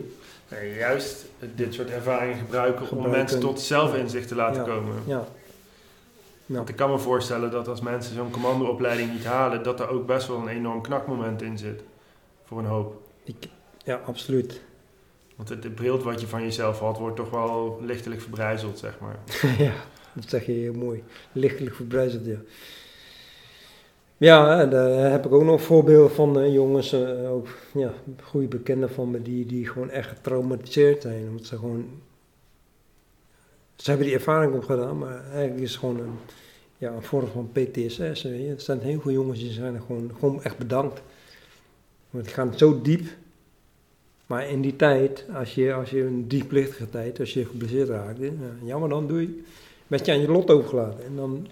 Nee, 0.50 0.74
juist 0.74 1.24
dit 1.54 1.74
soort 1.74 1.90
ervaringen 1.90 2.38
gebruiken, 2.38 2.90
om 2.90 3.10
mensen 3.10 3.40
tot 3.40 3.60
zelfinzicht 3.60 4.28
te 4.28 4.34
laten 4.34 4.64
Ja. 4.64 4.68
komen. 4.68 4.94
Ja, 5.06 5.24
Want 6.46 6.68
ik 6.68 6.76
kan 6.76 6.90
me 6.90 6.98
voorstellen 6.98 7.50
dat 7.50 7.68
als 7.68 7.80
mensen 7.80 8.14
zo'n 8.14 8.30
commandoopleiding 8.30 9.12
niet 9.12 9.24
halen, 9.24 9.62
dat 9.62 9.80
er 9.80 9.88
ook 9.88 10.06
best 10.06 10.26
wel 10.28 10.36
een 10.36 10.48
enorm 10.48 10.80
knakmoment 10.82 11.42
in 11.42 11.58
zit. 11.58 11.82
Voor 12.44 12.58
een 12.58 12.64
hoop. 12.64 13.02
ik, 13.24 13.48
ja 13.84 14.00
absoluut. 14.06 14.60
Want 15.36 15.48
het, 15.48 15.64
het 15.64 15.74
beeld 15.74 16.02
wat 16.02 16.20
je 16.20 16.26
van 16.26 16.42
jezelf 16.42 16.78
had, 16.78 16.98
wordt 16.98 17.16
toch 17.16 17.30
wel 17.30 17.78
lichtelijk 17.82 18.20
verbrijzeld, 18.20 18.78
zeg 18.78 18.98
maar. 19.00 19.16
ja, 19.66 19.72
dat 20.12 20.24
zeg 20.28 20.46
je 20.46 20.52
heel 20.52 20.72
mooi. 20.74 21.02
Lichtelijk 21.32 21.74
verbrijzeld, 21.74 22.26
ja. 22.26 22.36
Ja, 24.22 24.66
daar 24.66 25.10
heb 25.10 25.26
ik 25.26 25.32
ook 25.32 25.42
nog 25.42 25.62
voorbeelden 25.62 26.10
van 26.10 26.40
eh, 26.40 26.52
jongens, 26.52 26.92
eh, 26.92 27.32
ook 27.32 27.48
ja, 27.74 27.92
goede 28.22 28.46
bekenden 28.46 28.90
van 28.90 29.10
me, 29.10 29.22
die, 29.22 29.46
die 29.46 29.68
gewoon 29.68 29.90
echt 29.90 30.08
getraumatiseerd 30.08 31.02
zijn. 31.02 31.28
Omdat 31.28 31.46
ze 31.46 31.58
gewoon. 31.58 31.84
Ze 33.76 33.90
hebben 33.90 34.06
die 34.06 34.16
ervaring 34.16 34.54
opgedaan, 34.54 34.98
maar 34.98 35.24
eigenlijk 35.30 35.60
is 35.60 35.70
het 35.70 35.78
gewoon 35.78 36.00
een, 36.00 36.18
ja, 36.78 36.92
een 36.92 37.02
vorm 37.02 37.26
van 37.26 37.50
PTSS. 37.52 38.22
Weet 38.22 38.40
je. 38.40 38.48
Het 38.48 38.62
zijn 38.62 38.80
heel 38.80 39.00
veel 39.00 39.12
jongens 39.12 39.38
die 39.38 39.50
zijn 39.50 39.74
er 39.74 39.80
gewoon, 39.80 40.10
gewoon 40.18 40.42
echt 40.42 40.58
bedankt. 40.58 41.02
Want 42.10 42.24
die 42.24 42.34
gaan 42.34 42.58
zo 42.58 42.82
diep. 42.82 43.06
Maar 44.26 44.48
in 44.48 44.60
die 44.60 44.76
tijd, 44.76 45.26
als 45.34 45.54
je, 45.54 45.72
als 45.72 45.90
je 45.90 46.02
een 46.02 46.28
diepplichtige 46.28 46.90
tijd, 46.90 47.20
als 47.20 47.32
je 47.32 47.44
geblesseerd 47.44 47.88
raakte, 47.88 48.24
ja, 48.24 48.32
jammer 48.64 48.88
dan 48.88 49.06
doe 49.06 49.20
je, 49.20 49.42
werd 49.86 50.06
je 50.06 50.12
aan 50.12 50.20
je 50.20 50.30
lot 50.30 50.50
overgelaten. 50.50 51.04
En 51.04 51.16
dan 51.16 51.46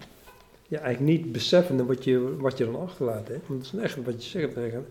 ja, 0.71 0.79
eigenlijk 0.79 1.17
niet 1.17 1.31
beseffende 1.31 1.85
wat 1.85 2.03
je, 2.03 2.35
wat 2.37 2.57
je 2.57 2.65
dan 2.65 2.81
achterlaat. 2.81 3.27
Hè? 3.27 3.35
Want 3.45 3.63
dat 3.63 3.73
is 3.73 3.79
echt 3.79 4.03
wat 4.03 4.23
je 4.23 4.29
zegt. 4.29 4.57
Eigenlijk. 4.57 4.89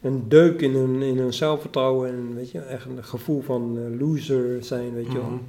Een 0.00 0.28
deuk 0.28 0.60
in 0.60 0.74
hun, 0.74 1.02
in 1.02 1.18
hun 1.18 1.32
zelfvertrouwen 1.32 2.10
en 2.10 2.34
weet 2.34 2.50
je, 2.50 2.60
echt 2.60 2.86
een 2.86 3.04
gevoel 3.04 3.42
van 3.42 3.78
eh, 3.78 4.00
loser 4.00 4.64
zijn, 4.64 4.94
weet 4.94 5.06
je 5.06 5.18
wel. 5.18 5.30
Mhm. 5.30 5.42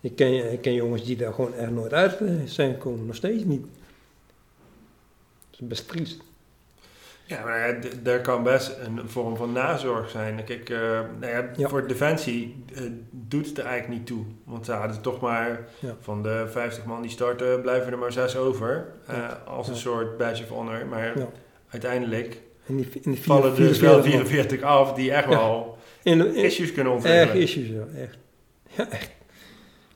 Ik 0.00 0.16
ken, 0.16 0.52
ik 0.52 0.60
ken 0.60 0.74
jongens 0.74 1.04
die 1.04 1.16
daar 1.16 1.32
gewoon 1.32 1.54
echt 1.54 1.70
nooit 1.70 1.92
uit 1.92 2.18
zijn 2.44 2.72
gekomen, 2.72 3.06
nog 3.06 3.14
steeds 3.14 3.44
niet. 3.44 3.66
Dat 5.50 5.60
is 5.60 5.66
best 5.66 5.88
triest. 5.88 6.22
Ja, 7.26 7.44
maar 7.44 7.68
ja, 7.68 7.78
daar 8.02 8.20
kan 8.20 8.42
best 8.42 8.76
een 8.84 9.00
vorm 9.08 9.36
van 9.36 9.52
nazorg 9.52 10.10
zijn. 10.10 10.44
Kijk, 10.44 10.70
eh, 10.70 10.78
nou 11.20 11.32
ja, 11.32 11.50
Ja. 11.56 11.68
voor 11.68 11.86
Defensie 11.86 12.64
eh, 12.74 12.80
doet 13.10 13.46
het 13.46 13.58
er 13.58 13.64
eigenlijk 13.64 13.98
niet 13.98 14.06
toe. 14.06 14.24
Want 14.44 14.64
ze 14.64 14.72
hadden 14.72 15.00
toch 15.02 15.20
maar 15.20 15.60
van 16.00 16.22
de 16.22 16.44
50 16.50 16.84
man 16.84 17.02
die 17.02 17.10
starten, 17.10 17.60
blijven 17.60 17.92
er 17.92 17.98
maar 17.98 18.12
zes 18.12 18.36
over. 18.36 18.86
eh, 19.06 19.16
als 19.46 19.68
een 19.68 19.76
soort 19.76 20.16
badge 20.18 20.42
of 20.42 20.48
honor. 20.48 20.86
Maar 20.86 21.12
uiteindelijk 21.70 22.40
die, 22.66 22.88
in 23.02 23.10
die 23.12 23.22
vallen 23.22 23.54
dus 23.54 23.78
wel 23.78 24.02
44 24.02 24.16
man. 24.18 24.26
44 24.26 24.62
af 24.62 24.92
die 24.92 25.12
echt 25.12 25.28
wel 25.28 25.78
In, 26.02 26.26
in, 26.26 26.34
issues 26.34 26.72
kunnen 26.72 26.92
ontwikkelen. 26.92 27.42
issues, 27.42 27.68
ja, 27.68 28.00
echt. 28.00 28.16
Ja, 28.76 28.88
echt. 28.90 29.10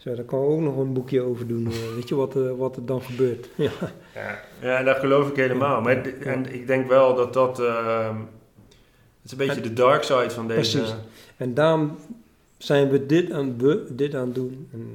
Zo, 0.00 0.14
daar 0.14 0.24
kan 0.24 0.42
ik 0.42 0.48
ook 0.50 0.60
nog 0.60 0.76
een 0.76 0.92
boekje 0.92 1.20
over 1.20 1.46
doen. 1.46 1.66
eh, 1.66 1.94
weet 1.94 2.08
je 2.08 2.14
wat, 2.14 2.36
eh, 2.36 2.50
wat 2.56 2.76
er 2.76 2.86
dan 2.86 3.02
gebeurt? 3.02 3.48
Ja, 3.54 3.70
Ja, 4.14 4.40
ja, 4.60 4.82
dat 4.82 4.96
geloof 4.96 5.28
ik 5.28 5.36
helemaal. 5.36 5.76
Ja. 5.76 5.80
Maar 5.80 6.04
en 6.20 6.54
ik 6.54 6.66
denk 6.66 6.88
wel 6.88 7.14
dat 7.14 7.32
dat... 7.32 7.60
ehm, 7.60 8.16
het 9.22 9.24
is 9.24 9.30
een 9.32 9.46
beetje 9.46 9.60
de 9.60 9.72
dark 9.72 10.02
side 10.02 10.30
van 10.30 10.48
deze... 10.48 10.78
Precies. 10.78 10.94
En 11.36 11.54
daarom 11.54 11.96
zijn 12.58 12.88
we 12.90 13.06
dit 13.06 13.30
aan, 13.32 13.58
we, 13.58 13.86
dit 13.90 14.14
aan 14.14 14.26
het 14.26 14.34
doen. 14.34 14.68
En 14.72 14.86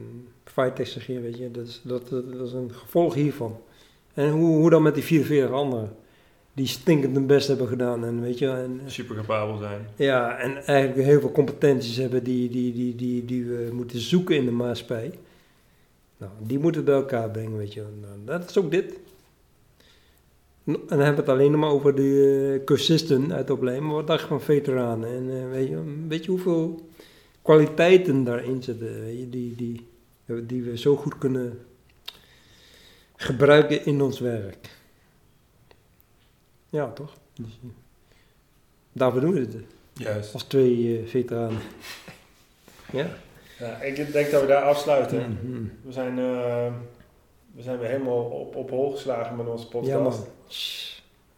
Fightex 0.43 0.91
zeg 0.91 1.07
je, 1.07 1.19
weet 1.19 1.37
je, 1.37 1.51
dat 1.51 1.67
is, 1.67 1.81
dat, 1.83 2.09
dat 2.09 2.47
is 2.47 2.53
een 2.53 2.71
gevolg 2.73 3.13
hiervan. 3.13 3.57
En 4.13 4.29
hoe, 4.29 4.55
hoe 4.57 4.69
dan 4.69 4.81
met 4.81 4.93
die 4.93 5.03
44 5.03 5.55
anderen, 5.55 5.95
die 6.55 6.67
stinkend 6.67 7.15
hun 7.15 7.25
best 7.25 7.47
hebben 7.47 7.67
gedaan. 7.67 8.05
En 8.05 8.21
weet 8.21 8.39
je, 8.39 8.47
en, 8.47 8.81
super 8.85 9.15
capabel 9.15 9.57
zijn. 9.57 9.87
ja, 9.95 10.37
en 10.37 10.65
eigenlijk 10.65 11.07
heel 11.07 11.19
veel 11.19 11.31
competenties 11.31 11.97
hebben 11.97 12.23
die, 12.23 12.49
die, 12.49 12.73
die, 12.73 12.95
die, 12.95 13.25
die 13.25 13.45
we 13.45 13.69
moeten 13.73 13.99
zoeken 13.99 14.35
in 14.35 14.45
de 14.45 14.51
maatschappij. 14.51 15.11
Nou, 16.17 16.31
die 16.39 16.59
moeten 16.59 16.81
we 16.81 16.87
bij 16.87 16.95
elkaar 16.95 17.29
brengen, 17.29 17.57
weet 17.57 17.73
je. 17.73 17.83
Nou, 18.01 18.39
dat 18.39 18.49
is 18.49 18.57
ook 18.57 18.71
dit. 18.71 18.93
En 20.65 20.73
dan 20.87 20.99
hebben 20.99 21.15
we 21.15 21.21
het 21.21 21.29
alleen 21.29 21.51
nog 21.51 21.59
maar 21.59 21.69
over 21.69 21.95
de 21.95 22.53
eh, 22.59 22.65
cursisten 22.65 23.33
uit 23.33 23.47
de 23.47 23.53
opleiding. 23.53 23.87
Maar 23.87 23.95
wat 23.95 24.07
dacht 24.07 24.21
je 24.21 24.27
van 24.27 24.41
veteranen? 24.41 25.09
En 25.09 25.41
eh, 25.41 25.49
weet, 25.51 25.67
je, 25.67 26.05
weet 26.07 26.25
je 26.25 26.31
hoeveel 26.31 26.89
kwaliteiten 27.41 28.23
daarin 28.23 28.63
zitten, 28.63 29.03
weet 29.03 29.19
je, 29.19 29.29
die, 29.29 29.56
die, 29.56 29.85
die 30.45 30.63
we 30.63 30.77
zo 30.77 30.95
goed 30.95 31.17
kunnen 31.17 31.60
gebruiken 33.15 33.85
in 33.85 34.01
ons 34.01 34.19
werk. 34.19 34.75
Ja, 36.76 36.92
toch? 36.92 37.13
Dus, 37.34 37.60
eh, 37.63 37.69
daarvoor 38.92 39.21
doen 39.21 39.34
we 39.34 39.40
het. 39.40 39.56
Juist. 39.94 40.34
Als 40.34 40.44
twee 40.44 41.00
eh, 41.00 41.08
veteranen. 41.08 41.60
ja. 42.92 43.08
Ja, 43.60 43.82
ik 43.82 44.12
denk 44.13 44.32
dat 44.32 44.42
we 44.42 44.48
daar 44.48 44.63
afsluiten. 44.63 45.40
Mhm. 45.44 45.63
We 45.82 45.92
zijn, 45.92 46.19
eh, 46.19 46.73
we 47.56 47.62
zijn 47.62 47.80
weer 47.80 47.90
helemaal 47.90 48.23
op, 48.23 48.56
op 48.56 48.69
hol 48.69 48.92
geslagen 48.92 49.36
met 49.36 49.48
onze 49.48 49.67
podcast. 49.67 49.92
Ja, 49.92 50.00
man. 50.00 50.13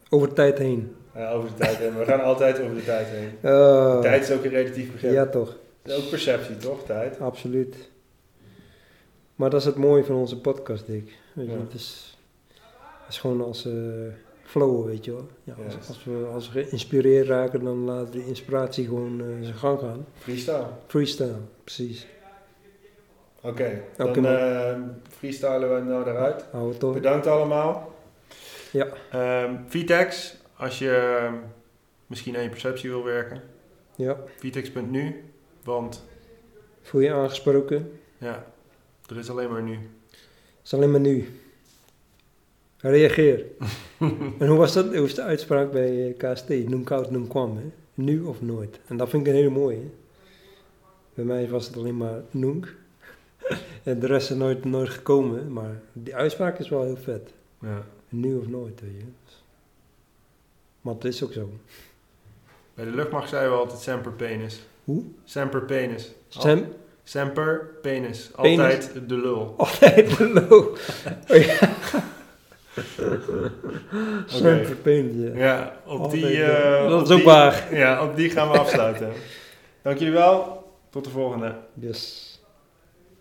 Over 0.09 0.33
tijd 0.33 0.57
heen. 0.57 0.95
Ja, 1.15 1.31
over 1.31 1.49
de 1.49 1.55
tijd 1.55 1.77
heen. 1.77 1.97
We 1.97 2.05
gaan 2.05 2.21
altijd 2.23 2.59
over 2.59 2.75
de 2.75 2.83
tijd 2.83 3.07
heen. 3.07 3.31
Tijd 4.01 4.23
is 4.23 4.31
ook 4.31 4.43
een 4.43 4.49
relatief 4.49 4.91
begrip. 4.91 5.11
Ja, 5.11 5.25
toch. 5.25 5.57
Het 5.81 5.91
is 5.91 6.03
ook 6.03 6.09
perceptie, 6.09 6.57
toch? 6.57 6.85
Tijd. 6.85 7.19
Absoluut. 7.19 7.89
Maar 9.35 9.49
dat 9.49 9.59
is 9.59 9.65
het 9.65 9.75
mooie 9.75 10.03
van 10.03 10.15
onze 10.15 10.39
podcast, 10.41 10.85
Dick. 10.85 11.17
Weet 11.33 11.45
je, 11.45 11.51
Ja. 11.51 11.59
het, 11.59 11.73
is, 11.73 12.17
het 13.03 13.13
is 13.13 13.17
gewoon 13.19 13.41
als 13.43 13.65
eh 13.65 13.73
flow, 14.47 14.85
weet 14.85 15.05
je 15.05 15.11
wel. 15.11 15.27
Ja, 15.43 15.53
als, 15.89 16.03
we, 16.03 16.29
als 16.33 16.51
we 16.51 16.63
geïnspireerd 16.63 17.27
raken, 17.27 17.63
dan 17.63 17.77
laat 17.77 18.11
de 18.11 18.25
inspiratie 18.25 18.85
gewoon 18.85 19.21
eh, 19.21 19.25
zijn 19.41 19.55
gang 19.55 19.79
gaan. 19.79 20.05
Freestyle. 20.17 20.65
Freestyle, 20.87 21.35
precies. 21.63 22.07
Oké, 23.41 23.81
dan 23.97 24.07
Oké, 24.09 24.19
man. 24.21 24.31
eh, 24.35 24.77
freestylen 25.17 25.75
we 25.75 25.81
nou 25.81 26.09
eruit. 26.09 26.45
Hou 26.51 26.69
het 26.69 26.79
door. 26.79 26.93
Bedankt 26.93 27.27
allemaal. 27.27 27.95
Ja. 28.71 28.87
Ehm 29.11 29.55
Vitex, 29.67 30.37
als 30.57 30.79
je 30.79 30.89
ehm, 31.21 31.33
misschien 32.07 32.35
aan 32.35 32.43
je 32.43 32.49
perceptie 32.49 32.89
wil 32.89 33.03
werken. 33.03 33.41
Ja. 33.95 34.17
Vitex.nu, 34.37 35.23
want 35.63 36.05
Voel 36.81 37.01
je 37.01 37.13
aangesproken? 37.13 37.99
ja, 38.17 38.45
er 39.09 39.17
is 39.17 39.29
alleen 39.29 39.51
maar 39.51 39.63
nu. 39.63 39.73
Het 39.73 40.63
is 40.63 40.73
alleen 40.73 40.91
maar 40.91 40.99
nu. 40.99 41.39
Reageer. 42.77 43.45
en 44.39 44.47
hoe 44.47 44.57
was 44.57 44.73
dat? 44.73 44.85
Hoe 44.85 45.01
was 45.01 45.13
de 45.13 45.21
uitspraak 45.21 45.71
bij 45.71 46.15
eh, 46.17 46.33
KST? 46.33 46.49
Noem 46.49 46.83
koud, 46.83 47.11
noem 47.11 47.27
kwam. 47.27 47.57
Hè? 47.57 47.63
Nu 47.93 48.21
of 48.21 48.41
nooit. 48.41 48.79
En 48.87 48.97
dat 48.97 49.09
vind 49.09 49.21
ik 49.27 49.33
een 49.33 49.37
hele 49.39 49.49
mooie. 49.49 49.77
Hè? 49.77 49.89
Bij 51.13 51.25
mij 51.25 51.49
was 51.49 51.67
het 51.67 51.77
alleen 51.77 51.97
maar 51.97 52.21
noenk. 52.31 52.75
en 53.83 53.99
de 53.99 54.07
rest 54.07 54.29
is 54.31 54.37
nooit, 54.37 54.65
nooit 54.65 54.89
gekomen. 54.89 55.53
Maar 55.53 55.81
die 55.93 56.15
uitspraak 56.15 56.59
is 56.59 56.69
wel 56.69 56.83
heel 56.83 56.97
vet. 56.97 57.33
Ja. 57.61 57.85
Nu 58.09 58.37
of 58.37 58.47
nooit, 58.47 58.81
weet 58.81 58.91
je. 58.97 59.05
Maar 60.81 60.93
het 60.93 61.05
is 61.05 61.23
ook 61.23 61.33
zo. 61.33 61.49
Bij 62.73 62.85
de 62.85 62.91
luchtmacht 62.91 63.29
zeiden 63.29 63.51
we 63.51 63.57
altijd 63.57 63.79
semper 63.79 64.11
penis. 64.11 64.61
Hoe? 64.83 65.03
Semper 65.23 65.61
penis. 65.61 66.11
Al- 66.33 66.41
Sam, 66.41 66.65
semper 67.03 67.71
penis. 67.81 68.31
Penis. 68.41 68.59
Altijd 68.59 69.09
de 69.09 69.15
lul. 69.17 69.53
altijd 69.57 70.17
de 70.17 70.29
low. 70.29 70.75
Oh 71.31 71.37
ja. 71.37 71.69
Sam 74.25 74.65
vervelend, 74.65 75.13
ja. 75.35 75.43
Ja, 75.43 75.73
op 75.85 75.99
Altijd 75.99 76.21
die... 76.21 76.35
de- 76.35 76.43
eh, 76.43 76.89
dat 76.89 77.09
is 77.09 77.15
ook 77.15 77.23
waar. 77.23 77.67
Ja, 77.71 78.03
op 78.03 78.15
die 78.15 78.29
gaan 78.29 78.51
we 78.51 78.57
afsluiten. 78.57 79.11
Dank 79.81 79.97
jullie 79.97 80.13
wel. 80.13 80.65
Tot 80.89 81.03
de 81.03 81.09
volgende. 81.09 81.53
Yes. 81.73 82.26